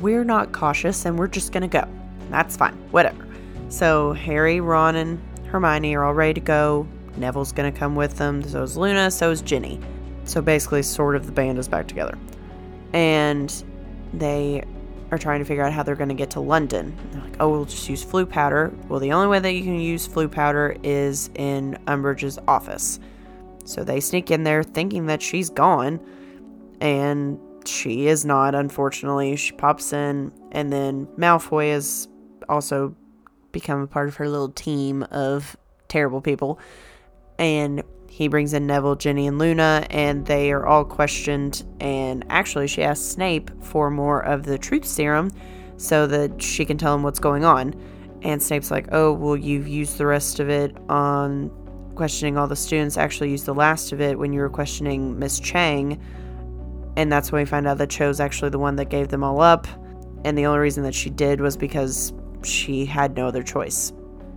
we're 0.00 0.24
not 0.24 0.52
cautious 0.52 1.04
and 1.04 1.18
we're 1.18 1.26
just 1.26 1.52
gonna 1.52 1.68
go. 1.68 1.86
That's 2.30 2.56
fine, 2.56 2.74
whatever. 2.92 3.26
So 3.68 4.12
Harry, 4.12 4.60
Ron, 4.60 4.96
and 4.96 5.20
Hermione 5.46 5.94
are 5.94 6.04
all 6.04 6.14
ready 6.14 6.34
to 6.34 6.40
go. 6.40 6.86
Neville's 7.16 7.52
gonna 7.52 7.72
come 7.72 7.96
with 7.96 8.16
them, 8.16 8.42
so 8.42 8.62
is 8.62 8.76
Luna, 8.76 9.10
so 9.10 9.30
is 9.30 9.42
Ginny. 9.42 9.80
So 10.24 10.40
basically, 10.40 10.82
sort 10.82 11.16
of 11.16 11.26
the 11.26 11.32
band 11.32 11.58
is 11.58 11.66
back 11.66 11.88
together. 11.88 12.16
And 12.92 13.52
they 14.12 14.64
are 15.10 15.18
trying 15.18 15.40
to 15.40 15.44
figure 15.44 15.64
out 15.64 15.72
how 15.72 15.82
they're 15.82 15.96
going 15.96 16.08
to 16.08 16.14
get 16.14 16.30
to 16.30 16.40
London. 16.40 16.96
They're 17.10 17.22
like, 17.22 17.36
oh, 17.40 17.48
we'll 17.50 17.64
just 17.64 17.88
use 17.88 18.04
Floo 18.04 18.28
powder. 18.28 18.72
Well, 18.88 19.00
the 19.00 19.12
only 19.12 19.28
way 19.28 19.40
that 19.40 19.52
you 19.52 19.62
can 19.62 19.80
use 19.80 20.06
Floo 20.06 20.30
powder 20.30 20.76
is 20.82 21.30
in 21.34 21.78
Umbridge's 21.86 22.38
office. 22.46 23.00
So 23.64 23.84
they 23.84 24.00
sneak 24.00 24.30
in 24.30 24.44
there 24.44 24.62
thinking 24.62 25.06
that 25.06 25.22
she's 25.22 25.50
gone, 25.50 26.00
and 26.80 27.38
she 27.64 28.06
is 28.06 28.24
not, 28.24 28.54
unfortunately. 28.54 29.36
She 29.36 29.52
pops 29.52 29.92
in, 29.92 30.32
and 30.52 30.72
then 30.72 31.06
Malfoy 31.18 31.72
has 31.72 32.08
also 32.48 32.94
become 33.52 33.82
a 33.82 33.86
part 33.86 34.08
of 34.08 34.16
her 34.16 34.28
little 34.28 34.50
team 34.50 35.02
of 35.10 35.56
terrible 35.88 36.20
people. 36.20 36.58
And 37.38 37.82
he 38.20 38.28
brings 38.28 38.52
in 38.52 38.66
Neville, 38.66 38.96
Ginny, 38.96 39.26
and 39.28 39.38
Luna, 39.38 39.86
and 39.88 40.26
they 40.26 40.52
are 40.52 40.66
all 40.66 40.84
questioned. 40.84 41.64
And 41.80 42.22
actually, 42.28 42.66
she 42.66 42.82
asks 42.82 43.02
Snape 43.02 43.50
for 43.64 43.90
more 43.90 44.20
of 44.20 44.42
the 44.42 44.58
truth 44.58 44.84
serum 44.84 45.30
so 45.78 46.06
that 46.06 46.42
she 46.42 46.66
can 46.66 46.76
tell 46.76 46.94
him 46.94 47.02
what's 47.02 47.18
going 47.18 47.46
on. 47.46 47.74
And 48.20 48.42
Snape's 48.42 48.70
like, 48.70 48.88
Oh, 48.92 49.14
well, 49.14 49.38
you've 49.38 49.66
used 49.66 49.96
the 49.96 50.04
rest 50.04 50.38
of 50.38 50.50
it 50.50 50.76
on 50.90 51.50
questioning 51.94 52.36
all 52.36 52.46
the 52.46 52.56
students. 52.56 52.98
Actually, 52.98 53.30
used 53.30 53.46
the 53.46 53.54
last 53.54 53.90
of 53.90 54.02
it 54.02 54.18
when 54.18 54.34
you 54.34 54.40
were 54.40 54.50
questioning 54.50 55.18
Miss 55.18 55.40
Chang. 55.40 55.98
And 56.98 57.10
that's 57.10 57.32
when 57.32 57.40
we 57.40 57.46
find 57.46 57.66
out 57.66 57.78
that 57.78 57.88
Cho's 57.88 58.20
actually 58.20 58.50
the 58.50 58.58
one 58.58 58.76
that 58.76 58.90
gave 58.90 59.08
them 59.08 59.24
all 59.24 59.40
up. 59.40 59.66
And 60.26 60.36
the 60.36 60.44
only 60.44 60.58
reason 60.58 60.82
that 60.82 60.94
she 60.94 61.08
did 61.08 61.40
was 61.40 61.56
because 61.56 62.12
she 62.42 62.84
had 62.84 63.16
no 63.16 63.28
other 63.28 63.42
choice. 63.42 63.94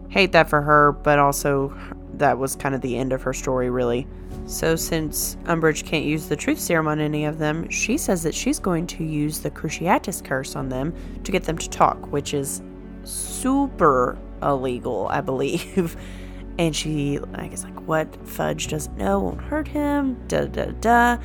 Hate 0.08 0.32
that 0.32 0.50
for 0.50 0.62
her, 0.62 0.94
but 0.94 1.20
also 1.20 1.76
that 2.18 2.38
was 2.38 2.56
kind 2.56 2.76
of 2.76 2.82
the 2.82 2.98
end 2.98 3.14
of 3.14 3.22
her 3.24 3.34
story, 3.34 3.70
really. 3.70 4.08
So, 4.46 4.76
since 4.76 5.36
Umbridge 5.46 5.86
can't 5.86 6.06
use 6.06 6.28
the 6.28 6.36
truth 6.36 6.60
serum 6.60 6.88
on 6.88 7.00
any 7.00 7.26
of 7.26 7.40
them, 7.40 7.70
she 7.70 7.98
says 7.98 8.24
that 8.24 8.36
she's 8.36 8.60
going 8.60 8.88
to 8.88 9.04
use 9.04 9.40
the 9.40 9.50
Cruciatus 9.50 10.24
curse 10.24 10.56
on 10.56 10.70
them 10.70 10.94
to 11.24 11.32
get 11.32 11.44
them 11.44 11.58
to 11.58 11.70
talk, 11.70 12.12
which 12.12 12.34
is 12.34 12.62
super 13.04 14.18
illegal, 14.42 15.08
I 15.10 15.22
believe. 15.22 15.98
and 16.60 16.76
she, 16.76 17.20
I 17.36 17.48
guess, 17.48 17.64
like, 17.64 17.80
what 17.88 18.16
Fudge 18.28 18.68
doesn't 18.68 18.98
know 18.98 19.20
won't 19.20 19.42
hurt 19.42 19.68
him. 19.68 20.22
Da 20.28 20.46
da 20.46 20.66
da. 20.82 21.18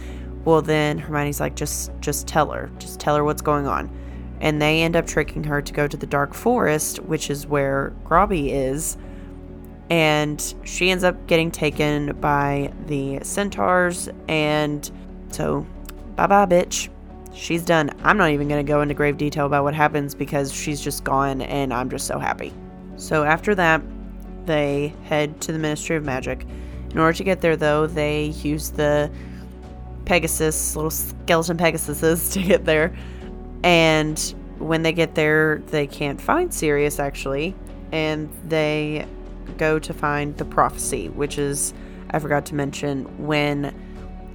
Well, 0.44 0.62
then 0.62 0.98
Hermione's 0.98 1.40
like, 1.40 1.56
just, 1.56 1.90
just 2.00 2.26
tell 2.26 2.50
her, 2.52 2.70
just 2.78 3.00
tell 3.00 3.16
her 3.16 3.24
what's 3.24 3.42
going 3.42 3.66
on. 3.66 3.90
And 4.40 4.62
they 4.62 4.82
end 4.82 4.94
up 4.94 5.06
tricking 5.06 5.44
her 5.44 5.60
to 5.60 5.72
go 5.72 5.88
to 5.88 5.96
the 5.96 6.06
Dark 6.06 6.32
Forest, 6.32 7.00
which 7.00 7.28
is 7.28 7.46
where 7.46 7.92
Grobby 8.04 8.50
is 8.50 8.96
and 9.90 10.54
she 10.64 10.90
ends 10.90 11.04
up 11.04 11.26
getting 11.26 11.50
taken 11.50 12.14
by 12.20 12.72
the 12.86 13.18
centaurs 13.22 14.08
and 14.28 14.90
so 15.30 15.66
bye 16.16 16.26
bye 16.26 16.46
bitch. 16.46 16.88
She's 17.34 17.64
done. 17.64 17.90
I'm 18.02 18.16
not 18.16 18.30
even 18.30 18.48
going 18.48 18.64
to 18.64 18.68
go 18.68 18.80
into 18.82 18.94
grave 18.94 19.16
detail 19.16 19.46
about 19.46 19.62
what 19.62 19.74
happens 19.74 20.14
because 20.14 20.52
she's 20.52 20.80
just 20.80 21.04
gone 21.04 21.40
and 21.42 21.72
i'm 21.72 21.88
just 21.88 22.06
so 22.06 22.18
happy. 22.18 22.52
So 22.96 23.24
after 23.24 23.54
that 23.54 23.82
they 24.44 24.92
head 25.04 25.40
to 25.42 25.52
the 25.52 25.58
ministry 25.58 25.96
of 25.96 26.04
magic. 26.04 26.46
In 26.90 26.98
order 26.98 27.16
to 27.16 27.24
get 27.24 27.40
there 27.40 27.56
though 27.56 27.86
they 27.86 28.26
use 28.26 28.70
the 28.70 29.10
pegasus 30.04 30.74
little 30.74 30.90
skeleton 30.90 31.56
pegasuses 31.56 32.32
to 32.34 32.42
get 32.42 32.64
there. 32.64 32.94
And 33.62 34.18
when 34.58 34.82
they 34.82 34.92
get 34.92 35.14
there 35.14 35.62
they 35.68 35.86
can't 35.86 36.20
find 36.20 36.52
sirius 36.52 36.98
actually. 36.98 37.54
And 37.90 38.28
they 38.44 39.06
go 39.56 39.78
to 39.78 39.92
find 39.92 40.36
the 40.36 40.44
prophecy, 40.44 41.08
which 41.08 41.38
is, 41.38 41.74
I 42.10 42.18
forgot 42.18 42.46
to 42.46 42.54
mention, 42.54 43.04
when 43.24 43.74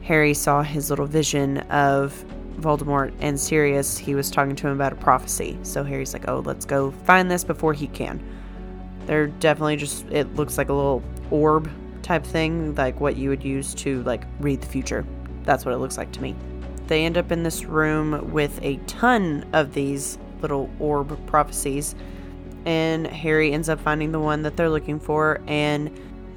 Harry 0.03 0.33
saw 0.33 0.63
his 0.63 0.89
little 0.89 1.05
vision 1.05 1.59
of 1.69 2.25
Voldemort 2.57 3.13
and 3.19 3.39
Sirius, 3.39 3.97
he 3.97 4.15
was 4.15 4.29
talking 4.29 4.55
to 4.55 4.67
him 4.67 4.73
about 4.73 4.93
a 4.93 4.97
prophecy. 4.97 5.57
So 5.63 5.83
Harry's 5.83 6.13
like, 6.13 6.27
oh, 6.27 6.39
let's 6.39 6.65
go 6.65 6.91
find 7.05 7.29
this 7.31 7.43
before 7.43 7.73
he 7.73 7.87
can. 7.87 8.21
They're 9.05 9.27
definitely 9.27 9.77
just, 9.77 10.05
it 10.09 10.35
looks 10.35 10.57
like 10.57 10.69
a 10.69 10.73
little 10.73 11.03
orb 11.31 11.69
type 12.03 12.25
thing, 12.25 12.75
like 12.75 12.99
what 12.99 13.15
you 13.15 13.29
would 13.29 13.43
use 13.43 13.73
to 13.75 14.03
like 14.03 14.25
read 14.39 14.61
the 14.61 14.67
future. 14.67 15.05
That's 15.43 15.65
what 15.65 15.73
it 15.73 15.77
looks 15.77 15.97
like 15.97 16.11
to 16.13 16.21
me. 16.21 16.35
They 16.87 17.05
end 17.05 17.17
up 17.17 17.31
in 17.31 17.43
this 17.43 17.65
room 17.65 18.31
with 18.31 18.61
a 18.61 18.77
ton 18.87 19.45
of 19.53 19.73
these 19.73 20.17
little 20.41 20.69
orb 20.79 21.25
prophecies 21.25 21.95
and 22.65 23.07
Harry 23.07 23.51
ends 23.51 23.69
up 23.69 23.79
finding 23.79 24.11
the 24.11 24.19
one 24.19 24.41
that 24.43 24.57
they're 24.57 24.69
looking 24.69 24.99
for. 24.99 25.41
And 25.47 25.91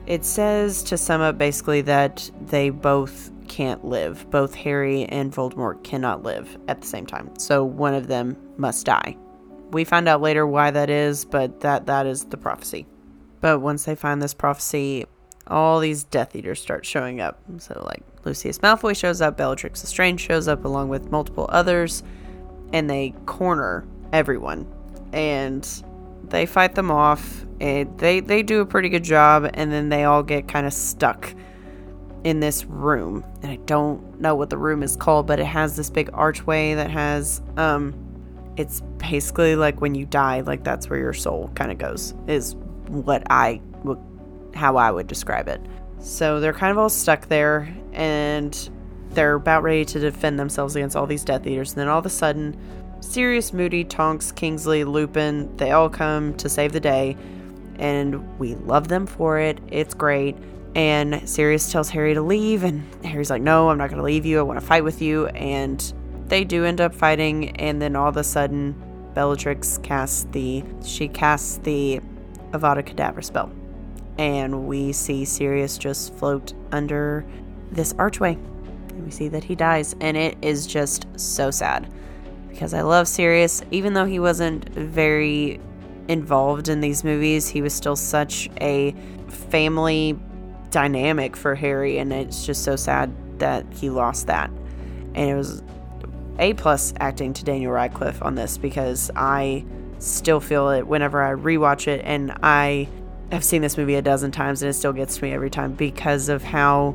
it 0.07 0.25
says 0.25 0.83
to 0.85 0.97
sum 0.97 1.21
up 1.21 1.39
basically 1.39 1.81
that 1.83 2.31
they 2.47 2.71
both 2.71 3.31
can't 3.49 3.85
live. 3.85 4.29
Both 4.31 4.55
Harry 4.55 5.05
and 5.05 5.33
Voldemort 5.33 5.83
cannot 5.85 6.23
live 6.23 6.57
at 6.69 6.81
the 6.81 6.87
same 6.87 7.07
time. 7.07 7.31
So 7.39 7.65
one 7.65 7.95
of 7.95 8.07
them 8.07 8.37
must 8.57 8.87
die. 8.87 9.17
We 9.71 9.85
find 9.85 10.09
out 10.09 10.21
later 10.21 10.47
why 10.47 10.71
that 10.71 10.91
is, 10.91 11.25
but 11.25 11.61
that 11.61 11.87
that 11.87 12.07
is 12.07 12.25
the 12.27 12.37
prophecy. 12.37 12.87
But 13.41 13.61
once 13.61 13.85
they 13.85 13.95
find 13.95 14.23
this 14.23 14.35
prophecy, 14.35 15.07
all 15.49 15.81
these 15.81 16.05
Death 16.05 16.35
Eaters 16.35 16.61
start 16.61 16.87
showing 16.87 17.21
up. 17.21 17.41
So 17.59 17.83
like 17.87 18.03
Lucius 18.25 18.59
Malfoy 18.59 18.97
shows 18.97 19.21
up, 19.21 19.37
Bellatrix 19.37 19.83
Lestrange 19.83 20.21
shows 20.21 20.49
up 20.49 20.65
along 20.65 20.89
with 20.89 21.11
multiple 21.11 21.47
others, 21.51 22.03
and 22.73 22.89
they 22.91 23.15
corner 23.27 23.87
everyone. 24.13 24.67
And 25.13 25.69
they 26.31 26.47
fight 26.47 26.75
them 26.75 26.91
off. 26.91 27.45
And 27.61 27.99
they 27.99 28.21
they 28.21 28.43
do 28.43 28.61
a 28.61 28.67
pretty 28.67 28.91
good 28.91 29.05
job, 29.05 29.51
and 29.55 29.73
then 29.73 29.89
they 29.89 30.05
all 30.05 30.23
get 30.23 30.47
kind 30.47 30.67
of 30.67 30.75
stuck 30.75 31.35
in 32.23 32.41
this 32.41 32.65
room. 32.67 33.25
And 33.43 33.51
I 33.51 33.57
don't 33.65 34.21
know 34.21 34.35
what 34.35 34.51
the 34.51 34.59
room 34.59 34.83
is 34.83 34.97
called, 34.97 35.27
but 35.27 35.41
it 35.41 35.47
has 35.47 35.77
this 35.77 35.89
big 35.89 36.11
archway 36.13 36.75
that 36.75 36.91
has 36.91 37.41
um 37.57 37.95
it's 38.57 38.83
basically 38.99 39.57
like 39.57 39.81
when 39.81 39.95
you 39.95 40.07
die, 40.07 40.41
like 40.41 40.65
that's 40.65 40.91
where 40.91 40.99
your 40.99 41.13
soul 41.13 41.51
kind 41.55 41.71
of 41.71 41.79
goes. 41.79 42.15
Is 42.27 42.57
what 42.89 43.23
I 43.31 43.61
would 43.85 43.99
how 44.55 44.77
I 44.77 44.91
would 44.91 45.07
describe 45.07 45.49
it. 45.49 45.61
So 45.99 46.41
they're 46.41 46.53
kind 46.53 46.73
of 46.73 46.79
all 46.79 46.89
stuck 46.89 47.29
there 47.29 47.75
and 47.93 48.71
they're 49.11 49.35
about 49.35 49.63
ready 49.63 49.85
to 49.85 49.99
defend 49.99 50.39
themselves 50.39 50.77
against 50.77 50.97
all 50.97 51.07
these 51.07 51.25
Death 51.25 51.47
Eaters. 51.47 51.73
And 51.73 51.81
then 51.81 51.89
all 51.89 51.99
of 51.99 52.07
a 52.07 52.11
sudden, 52.11 52.57
Sirius, 53.01 53.53
Moody, 53.53 53.85
Tonks, 53.85 54.33
Kingsley, 54.33 54.85
Lupin, 54.85 55.55
they 55.57 55.71
all 55.71 55.89
come 55.89 56.35
to 56.35 56.49
save 56.49 56.73
the 56.73 56.81
day, 56.81 57.17
and 57.79 58.39
we 58.39 58.55
love 58.55 58.89
them 58.89 59.07
for 59.07 59.39
it. 59.39 59.59
It's 59.69 59.95
great. 59.95 60.37
And 60.75 61.27
Sirius 61.29 61.71
tells 61.73 61.89
Harry 61.91 62.15
to 62.15 62.23
leave, 62.23 62.63
and 62.63 62.83
Harry's 63.05 63.31
like, 63.31 63.43
No, 63.43 63.71
I'm 63.71 63.79
not 63.79 63.89
going 63.89 63.99
to 63.99 64.05
leave 64.05 64.27
you. 64.27 64.39
I 64.39 64.43
want 64.43 64.61
to 64.61 64.67
fight 64.67 64.85
with 64.85 65.01
you. 65.01 65.27
And 65.29 65.81
they 66.29 66.45
do 66.45 66.65
end 66.65 66.81
up 66.81 66.95
fighting, 66.95 67.51
and 67.57 67.81
then 67.81 67.97
all 67.97 68.09
of 68.09 68.17
a 68.17 68.25
sudden, 68.25 68.75
Bellatrix 69.15 69.79
casts 69.79 70.27
the 70.33 70.63
she 70.85 71.09
casts 71.09 71.59
the 71.59 72.01
Avada 72.51 72.83
Kedavra 72.83 73.25
spell, 73.25 73.51
and 74.19 74.67
we 74.67 74.93
see 74.93 75.25
Sirius 75.25 75.79
just 75.79 76.13
float 76.15 76.53
under 76.73 77.25
this 77.71 77.95
archway, 77.99 78.35
and 78.35 79.05
we 79.05 79.11
see 79.11 79.29
that 79.29 79.45
he 79.45 79.55
dies, 79.55 79.95
and 80.01 80.17
it 80.17 80.37
is 80.43 80.67
just 80.67 81.07
so 81.19 81.51
sad 81.51 81.91
because 82.57 82.73
I 82.73 82.81
love 82.81 83.07
Sirius. 83.07 83.63
Even 83.71 83.93
though 83.93 84.07
he 84.07 84.19
wasn't 84.19 84.67
very 84.71 85.61
involved 86.09 86.71
in 86.71 86.81
these 86.81 87.05
movies, 87.05 87.49
he 87.49 87.61
was 87.61 87.75
still 87.75 87.97
such 87.97 88.49
a 88.63 88.95
family 89.29 90.19
dynamic 90.71 91.37
for 91.37 91.55
Harry, 91.55 91.99
and 91.99 92.15
it's 92.15 92.47
just 92.47 92.65
so 92.65 92.75
sad 92.75 93.15
that 93.39 93.67
he 93.75 93.91
lost 93.91 94.27
that. 94.29 94.49
And 95.15 95.31
it 95.31 95.35
was 95.35 95.63
a 96.39 96.55
plus 96.55 96.95
acting 96.99 97.35
to 97.35 97.45
Daniel 97.45 97.73
Radcliffe 97.73 98.23
on 98.23 98.37
this 98.37 98.57
because 98.57 99.11
I 99.15 99.65
still 99.99 100.41
feel 100.41 100.71
it 100.71 100.87
whenever 100.87 101.23
I 101.23 101.35
rewatch 101.35 101.87
it, 101.87 102.01
and 102.05 102.33
I 102.43 102.89
have 103.33 103.45
seen 103.45 103.61
this 103.61 103.77
movie 103.77 103.97
a 103.97 104.03
dozen 104.03 104.31
times, 104.31 104.63
and 104.63 104.71
it 104.71 104.75
still 104.75 104.95
gets 104.95 105.19
to 105.19 105.25
me 105.25 105.33
every 105.33 105.51
time 105.51 105.75
because 105.75 106.31
of 106.31 106.43
how 106.43 106.95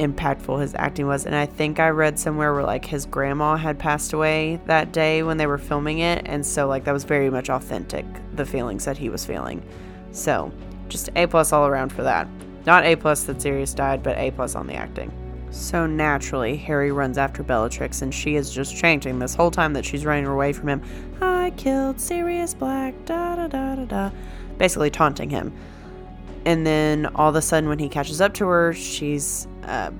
impactful 0.00 0.60
his 0.60 0.74
acting 0.74 1.06
was. 1.06 1.26
And 1.26 1.34
I 1.34 1.46
think 1.46 1.78
I 1.78 1.90
read 1.90 2.18
somewhere 2.18 2.54
where 2.54 2.64
like 2.64 2.84
his 2.84 3.06
grandma 3.06 3.56
had 3.56 3.78
passed 3.78 4.12
away 4.12 4.58
that 4.66 4.92
day 4.92 5.22
when 5.22 5.36
they 5.36 5.46
were 5.46 5.58
filming 5.58 5.98
it. 6.00 6.22
And 6.26 6.44
so 6.44 6.66
like 6.66 6.84
that 6.84 6.92
was 6.92 7.04
very 7.04 7.30
much 7.30 7.50
authentic, 7.50 8.06
the 8.34 8.46
feelings 8.46 8.84
that 8.86 8.96
he 8.96 9.08
was 9.08 9.24
feeling. 9.24 9.62
So 10.12 10.50
just 10.88 11.10
A 11.16 11.26
plus 11.26 11.52
all 11.52 11.66
around 11.66 11.92
for 11.92 12.02
that. 12.02 12.26
Not 12.66 12.84
A 12.84 12.96
plus 12.96 13.24
that 13.24 13.40
Sirius 13.40 13.74
died, 13.74 14.02
but 14.02 14.18
A 14.18 14.30
plus 14.32 14.54
on 14.54 14.66
the 14.66 14.74
acting. 14.74 15.12
So 15.50 15.86
naturally, 15.86 16.56
Harry 16.56 16.92
runs 16.92 17.18
after 17.18 17.42
Bellatrix, 17.42 18.02
and 18.02 18.14
she 18.14 18.36
is 18.36 18.52
just 18.52 18.76
chanting 18.76 19.18
this 19.18 19.34
whole 19.34 19.50
time 19.50 19.72
that 19.72 19.84
she's 19.84 20.04
running 20.04 20.26
away 20.26 20.52
from 20.52 20.68
him. 20.68 20.82
I 21.20 21.50
killed 21.56 22.00
Sirius 22.00 22.54
Black, 22.54 22.94
da 23.04 23.36
da 23.36 23.48
da 23.48 23.74
da 23.74 23.84
da. 23.84 24.10
Basically 24.58 24.90
taunting 24.90 25.30
him. 25.30 25.52
And 26.44 26.66
then 26.66 27.06
all 27.14 27.28
of 27.28 27.36
a 27.36 27.42
sudden, 27.42 27.68
when 27.68 27.78
he 27.78 27.88
catches 27.88 28.20
up 28.20 28.34
to 28.34 28.46
her, 28.46 28.72
she's 28.72 29.46
uh, 29.64 29.90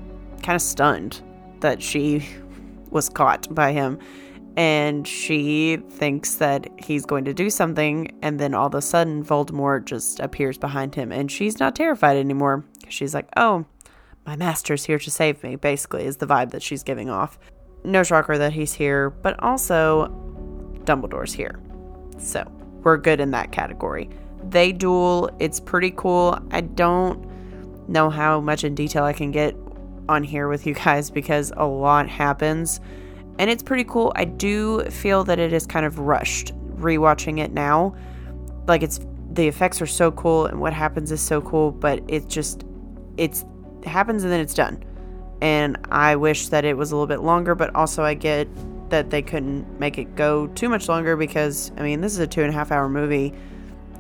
kind 0.43 0.57
of 0.57 0.63
stunned 0.63 1.21
that 1.61 1.83
she 1.83 2.27
was 2.91 3.09
caught 3.09 3.53
by 3.55 3.73
him. 3.73 3.99
And 4.57 5.07
she 5.07 5.77
thinks 5.91 6.35
that 6.35 6.67
he's 6.79 7.07
going 7.07 7.25
to 7.25 7.33
do 7.33 7.51
something. 7.51 8.11
And 8.21 8.41
then 8.41 8.53
all 8.53 8.67
of 8.67 8.75
a 8.75 8.83
sudden, 8.83 9.25
Voldemort 9.25 9.85
just 9.85 10.21
appears 10.21 10.59
behind 10.59 10.95
him. 10.95 11.13
And 11.13 11.31
she's 11.31 11.61
not 11.61 11.77
terrified 11.77 12.17
anymore. 12.17 12.65
She's 12.89 13.15
like, 13.15 13.29
oh, 13.37 13.65
my 14.27 14.37
master's 14.37 14.85
here 14.85 14.99
to 14.99 15.11
save 15.11 15.43
me, 15.43 15.57
basically, 15.57 16.05
is 16.05 16.17
the 16.17 16.27
vibe 16.27 16.51
that 16.51 16.63
she's 16.63 16.83
giving 16.83 17.09
off. 17.09 17.39
No 17.85 18.03
shocker 18.03 18.37
that 18.37 18.53
he's 18.53 18.73
here, 18.75 19.11
but 19.11 19.41
also 19.43 20.09
Dumbledore's 20.85 21.33
here. 21.33 21.59
So 22.19 22.45
we're 22.83 22.97
good 22.97 23.21
in 23.21 23.31
that 23.31 23.53
category. 23.53 24.11
They 24.49 24.73
duel, 24.73 25.31
it's 25.39 25.61
pretty 25.61 25.93
cool. 25.93 26.39
I 26.51 26.63
don't 26.63 27.27
know 27.89 28.11
how 28.11 28.41
much 28.41 28.65
in 28.65 28.75
detail 28.75 29.05
I 29.05 29.13
can 29.13 29.31
get 29.31 29.57
on 30.09 30.25
here 30.25 30.49
with 30.49 30.67
you 30.67 30.75
guys 30.85 31.11
because 31.11 31.53
a 31.57 31.67
lot 31.67 32.09
happens 32.09 32.81
and 33.41 33.49
it's 33.49 33.63
pretty 33.63 33.85
cool. 33.85 34.13
I 34.17 34.27
do 34.27 34.83
feel 34.91 35.25
that 35.25 35.39
it 35.39 35.55
is 35.55 35.67
kind 35.67 35.87
of 35.87 35.99
rushed 35.99 36.53
rewatching 36.77 37.39
it 37.39 37.53
now. 37.53 37.95
Like 38.69 38.83
it's 38.83 39.01
the 39.33 39.49
effects 39.49 39.81
are 39.81 39.87
so 39.87 40.11
cool 40.13 40.45
and 40.45 40.61
what 40.61 40.75
happens 40.75 41.11
is 41.11 41.23
so 41.23 41.41
cool, 41.41 41.71
but 41.71 42.03
it 42.07 42.29
just 42.29 42.65
it's 43.17 43.47
it 43.81 43.89
happens 43.89 44.25
and 44.25 44.33
then 44.33 44.41
it's 44.41 44.53
done. 44.53 44.85
And 45.41 45.79
I 45.91 46.17
wish 46.17 46.49
that 46.49 46.67
it 46.67 46.77
was 46.77 46.93
a 46.93 46.97
little 46.97 47.07
bit 47.07 47.23
longer, 47.23 47.55
but 47.55 47.75
also 47.75 48.03
I 48.03 48.13
get 48.13 48.47
that 48.91 49.09
they 49.09 49.23
couldn't 49.23 49.81
make 49.81 49.97
it 49.97 50.17
go 50.17 50.49
too 50.49 50.69
much 50.69 50.87
longer 50.87 51.17
because 51.17 51.73
I 51.79 51.83
mean 51.83 52.03
this 52.03 52.13
is 52.13 52.19
a 52.19 52.27
two 52.27 52.43
and 52.43 52.51
a 52.51 52.53
half 52.53 52.71
hour 52.71 52.91
movie. 52.91 53.33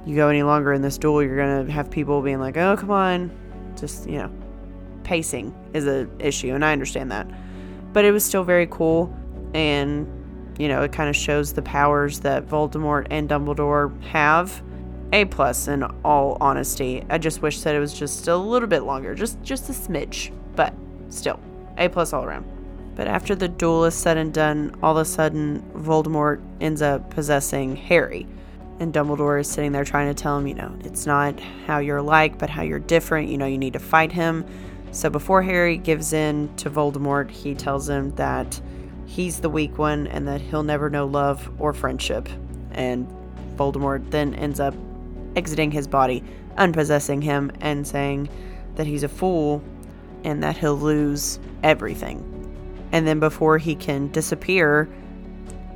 You 0.06 0.16
go 0.16 0.28
any 0.28 0.42
longer 0.42 0.72
in 0.72 0.82
this 0.82 0.98
duel, 0.98 1.22
you're 1.22 1.36
gonna 1.36 1.70
have 1.70 1.90
people 1.90 2.22
being 2.22 2.40
like, 2.40 2.56
"Oh, 2.56 2.76
come 2.76 2.90
on," 2.90 3.30
just 3.78 4.08
you 4.08 4.18
know, 4.18 4.30
pacing 5.04 5.54
is 5.74 5.86
a 5.86 6.08
issue, 6.18 6.54
and 6.54 6.64
I 6.64 6.72
understand 6.72 7.10
that. 7.10 7.26
But 7.92 8.04
it 8.04 8.12
was 8.12 8.24
still 8.24 8.44
very 8.44 8.66
cool 8.66 9.12
and 9.54 10.06
you 10.58 10.68
know 10.68 10.82
it 10.82 10.92
kind 10.92 11.08
of 11.08 11.16
shows 11.16 11.52
the 11.52 11.62
powers 11.62 12.20
that 12.20 12.46
Voldemort 12.46 13.06
and 13.10 13.28
Dumbledore 13.28 14.00
have. 14.04 14.62
A 15.12 15.24
plus 15.24 15.66
in 15.66 15.82
all 16.04 16.36
honesty. 16.40 17.04
I 17.10 17.18
just 17.18 17.42
wish 17.42 17.62
that 17.62 17.74
it 17.74 17.80
was 17.80 17.92
just 17.92 18.28
a 18.28 18.36
little 18.36 18.68
bit 18.68 18.84
longer, 18.84 19.12
just 19.12 19.42
just 19.42 19.68
a 19.68 19.72
smidge, 19.72 20.30
but 20.54 20.72
still 21.08 21.40
A 21.78 21.88
plus 21.88 22.12
all 22.12 22.24
around. 22.24 22.44
But 22.94 23.08
after 23.08 23.34
the 23.34 23.48
duel 23.48 23.86
is 23.86 23.94
said 23.94 24.18
and 24.18 24.32
done, 24.32 24.76
all 24.82 24.96
of 24.96 25.02
a 25.02 25.04
sudden 25.04 25.64
Voldemort 25.74 26.40
ends 26.60 26.80
up 26.80 27.10
possessing 27.10 27.74
Harry. 27.74 28.26
And 28.80 28.94
Dumbledore 28.94 29.38
is 29.38 29.48
sitting 29.48 29.72
there 29.72 29.84
trying 29.84 30.08
to 30.08 30.20
tell 30.20 30.38
him, 30.38 30.46
you 30.46 30.54
know, 30.54 30.74
it's 30.80 31.04
not 31.04 31.38
how 31.66 31.78
you're 31.78 32.00
like, 32.00 32.38
but 32.38 32.48
how 32.48 32.62
you're 32.62 32.78
different. 32.78 33.28
You 33.28 33.36
know, 33.36 33.44
you 33.44 33.58
need 33.58 33.74
to 33.74 33.78
fight 33.78 34.10
him. 34.10 34.46
So 34.90 35.10
before 35.10 35.42
Harry 35.42 35.76
gives 35.76 36.14
in 36.14 36.54
to 36.56 36.70
Voldemort, 36.70 37.30
he 37.30 37.54
tells 37.54 37.88
him 37.88 38.14
that 38.14 38.58
he's 39.04 39.40
the 39.40 39.50
weak 39.50 39.76
one 39.76 40.06
and 40.06 40.26
that 40.26 40.40
he'll 40.40 40.62
never 40.62 40.88
know 40.88 41.06
love 41.06 41.48
or 41.60 41.74
friendship. 41.74 42.26
And 42.72 43.06
Voldemort 43.56 44.10
then 44.10 44.34
ends 44.34 44.60
up 44.60 44.74
exiting 45.36 45.70
his 45.70 45.86
body, 45.86 46.24
unpossessing 46.56 47.20
him, 47.20 47.52
and 47.60 47.86
saying 47.86 48.30
that 48.76 48.86
he's 48.86 49.02
a 49.02 49.08
fool 49.08 49.62
and 50.24 50.42
that 50.42 50.56
he'll 50.56 50.76
lose 50.76 51.38
everything. 51.62 52.24
And 52.92 53.06
then 53.06 53.20
before 53.20 53.58
he 53.58 53.74
can 53.74 54.08
disappear, 54.08 54.88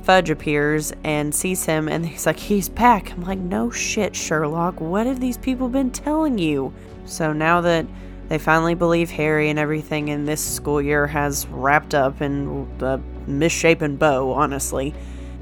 Fudge 0.05 0.29
appears 0.29 0.93
and 1.03 1.33
sees 1.33 1.65
him 1.65 1.89
and 1.89 2.05
he's 2.05 2.27
like, 2.27 2.37
he's 2.37 2.69
back. 2.69 3.11
I'm 3.11 3.23
like, 3.23 3.39
no 3.39 3.71
shit, 3.71 4.15
Sherlock. 4.15 4.79
What 4.79 5.07
have 5.07 5.19
these 5.19 5.39
people 5.39 5.67
been 5.67 5.89
telling 5.89 6.37
you? 6.37 6.71
So 7.05 7.33
now 7.33 7.61
that 7.61 7.87
they 8.27 8.37
finally 8.37 8.75
believe 8.75 9.09
Harry 9.09 9.49
and 9.49 9.57
everything 9.57 10.09
in 10.09 10.25
this 10.25 10.45
school 10.45 10.79
year 10.79 11.07
has 11.07 11.47
wrapped 11.47 11.95
up 11.95 12.21
in 12.21 12.67
the 12.77 13.01
misshapen 13.25 13.97
bow, 13.97 14.31
honestly. 14.31 14.93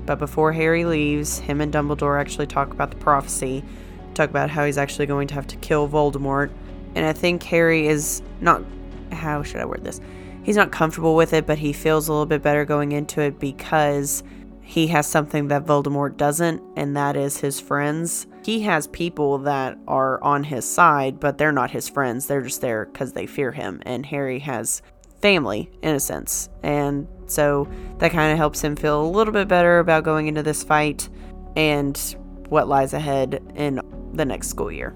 But 0.05 0.17
before 0.17 0.53
Harry 0.53 0.85
leaves, 0.85 1.39
him 1.39 1.59
and 1.59 1.73
Dumbledore 1.73 2.17
actually 2.17 2.47
talk 2.47 2.71
about 2.71 2.89
the 2.89 2.97
prophecy, 2.97 3.65
talk 4.13 4.29
about 4.29 4.49
how 4.49 4.63
he's 4.63 4.77
actually 4.77 5.07
going 5.07 5.27
to 5.27 5.33
have 5.33 5.47
to 5.47 5.57
kill 5.57 5.89
Voldemort. 5.89 6.51
And 6.95 7.05
I 7.05 7.11
think 7.11 7.43
Harry 7.43 7.87
is 7.87 8.21
not, 8.39 8.63
how 9.11 9.43
should 9.43 9.59
I 9.59 9.65
word 9.65 9.83
this? 9.83 9.99
He's 10.43 10.55
not 10.55 10.71
comfortable 10.71 11.17
with 11.17 11.33
it, 11.33 11.45
but 11.45 11.57
he 11.57 11.73
feels 11.73 12.07
a 12.07 12.13
little 12.13 12.25
bit 12.25 12.41
better 12.41 12.63
going 12.63 12.93
into 12.93 13.19
it 13.19 13.39
because 13.39 14.23
he 14.63 14.87
has 14.87 15.05
something 15.05 15.49
that 15.49 15.65
Voldemort 15.65 16.17
doesn't, 16.17 16.63
and 16.77 16.95
that 16.95 17.17
is 17.17 17.37
his 17.37 17.59
friends. 17.59 18.27
He 18.43 18.61
has 18.61 18.87
people 18.87 19.37
that 19.39 19.77
are 19.87 20.23
on 20.23 20.43
his 20.43 20.65
side, 20.65 21.19
but 21.19 21.37
they're 21.37 21.51
not 21.51 21.69
his 21.69 21.89
friends. 21.89 22.27
They're 22.27 22.41
just 22.41 22.61
there 22.61 22.85
because 22.85 23.11
they 23.13 23.27
fear 23.27 23.51
him. 23.51 23.81
And 23.85 24.05
Harry 24.05 24.39
has 24.39 24.81
family, 25.21 25.69
in 25.81 25.95
a 25.95 25.99
sense. 25.99 26.49
And 26.63 27.07
so 27.27 27.69
that 27.99 28.11
kind 28.11 28.31
of 28.31 28.37
helps 28.37 28.61
him 28.63 28.75
feel 28.75 29.03
a 29.03 29.05
little 29.05 29.33
bit 29.33 29.47
better 29.47 29.79
about 29.79 30.05
going 30.05 30.27
into 30.27 30.43
this 30.43 30.63
fight 30.63 31.09
and 31.55 31.97
what 32.49 32.67
lies 32.67 32.93
ahead 32.93 33.43
in 33.55 33.81
the 34.13 34.25
next 34.25 34.47
school 34.47 34.71
year. 34.71 34.95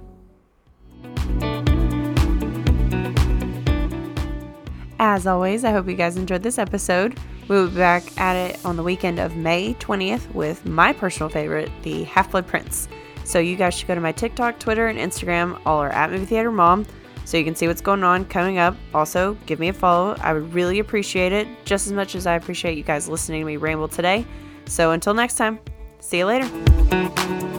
As 5.00 5.28
always, 5.28 5.64
I 5.64 5.72
hope 5.72 5.88
you 5.88 5.96
guys 5.96 6.18
enjoyed 6.18 6.42
this 6.42 6.58
episode. 6.58 7.20
We 7.48 7.56
will 7.56 7.70
be 7.70 7.78
back 7.78 8.20
at 8.20 8.36
it 8.36 8.66
on 8.66 8.76
the 8.76 8.84
weekend 8.84 9.20
of 9.20 9.36
May 9.36 9.74
20th 9.76 10.34
with 10.34 10.66
my 10.66 10.94
personal 10.94 11.30
favorite, 11.30 11.72
the 11.84 12.04
Half 12.04 12.32
Blood 12.32 12.48
Prince. 12.48 12.88
So 13.24 13.40
you 13.40 13.56
guys 13.56 13.74
should 13.74 13.88
go 13.88 13.96
to 13.96 14.02
my 14.02 14.12
TikTok, 14.12 14.60
Twitter, 14.60 14.88
and 14.88 14.98
Instagram. 15.00 15.60
All 15.66 15.80
are 15.80 15.90
at 15.90 16.12
Movie 16.12 16.26
Theater 16.26 16.52
Mom 16.52 16.86
so 17.26 17.38
you 17.38 17.44
can 17.44 17.56
see 17.56 17.68
what's 17.68 17.82
going 17.82 18.04
on 18.04 18.24
coming 18.26 18.58
up. 18.58 18.76
Also, 18.94 19.38
give 19.46 19.60
me 19.60 19.68
a 19.68 19.74
follow. 19.74 20.16
I 20.22 20.32
would 20.34 20.54
really 20.54 20.80
appreciate 20.80 21.34
it 21.34 21.48
just 21.66 21.88
as 21.88 21.94
much 21.94 22.16
as 22.16 22.26
I 22.26 22.36
appreciate 22.36 22.78
you 22.78 22.84
guys 22.84 23.10
listening 23.10 23.42
to 23.42 23.46
me 23.46 23.58
ramble 23.58 23.90
today. 23.90 24.26
So 24.66 24.92
until 24.92 25.14
next 25.14 25.36
time, 25.36 25.60
see 26.00 26.20
you 26.20 26.26
later. 26.26 27.57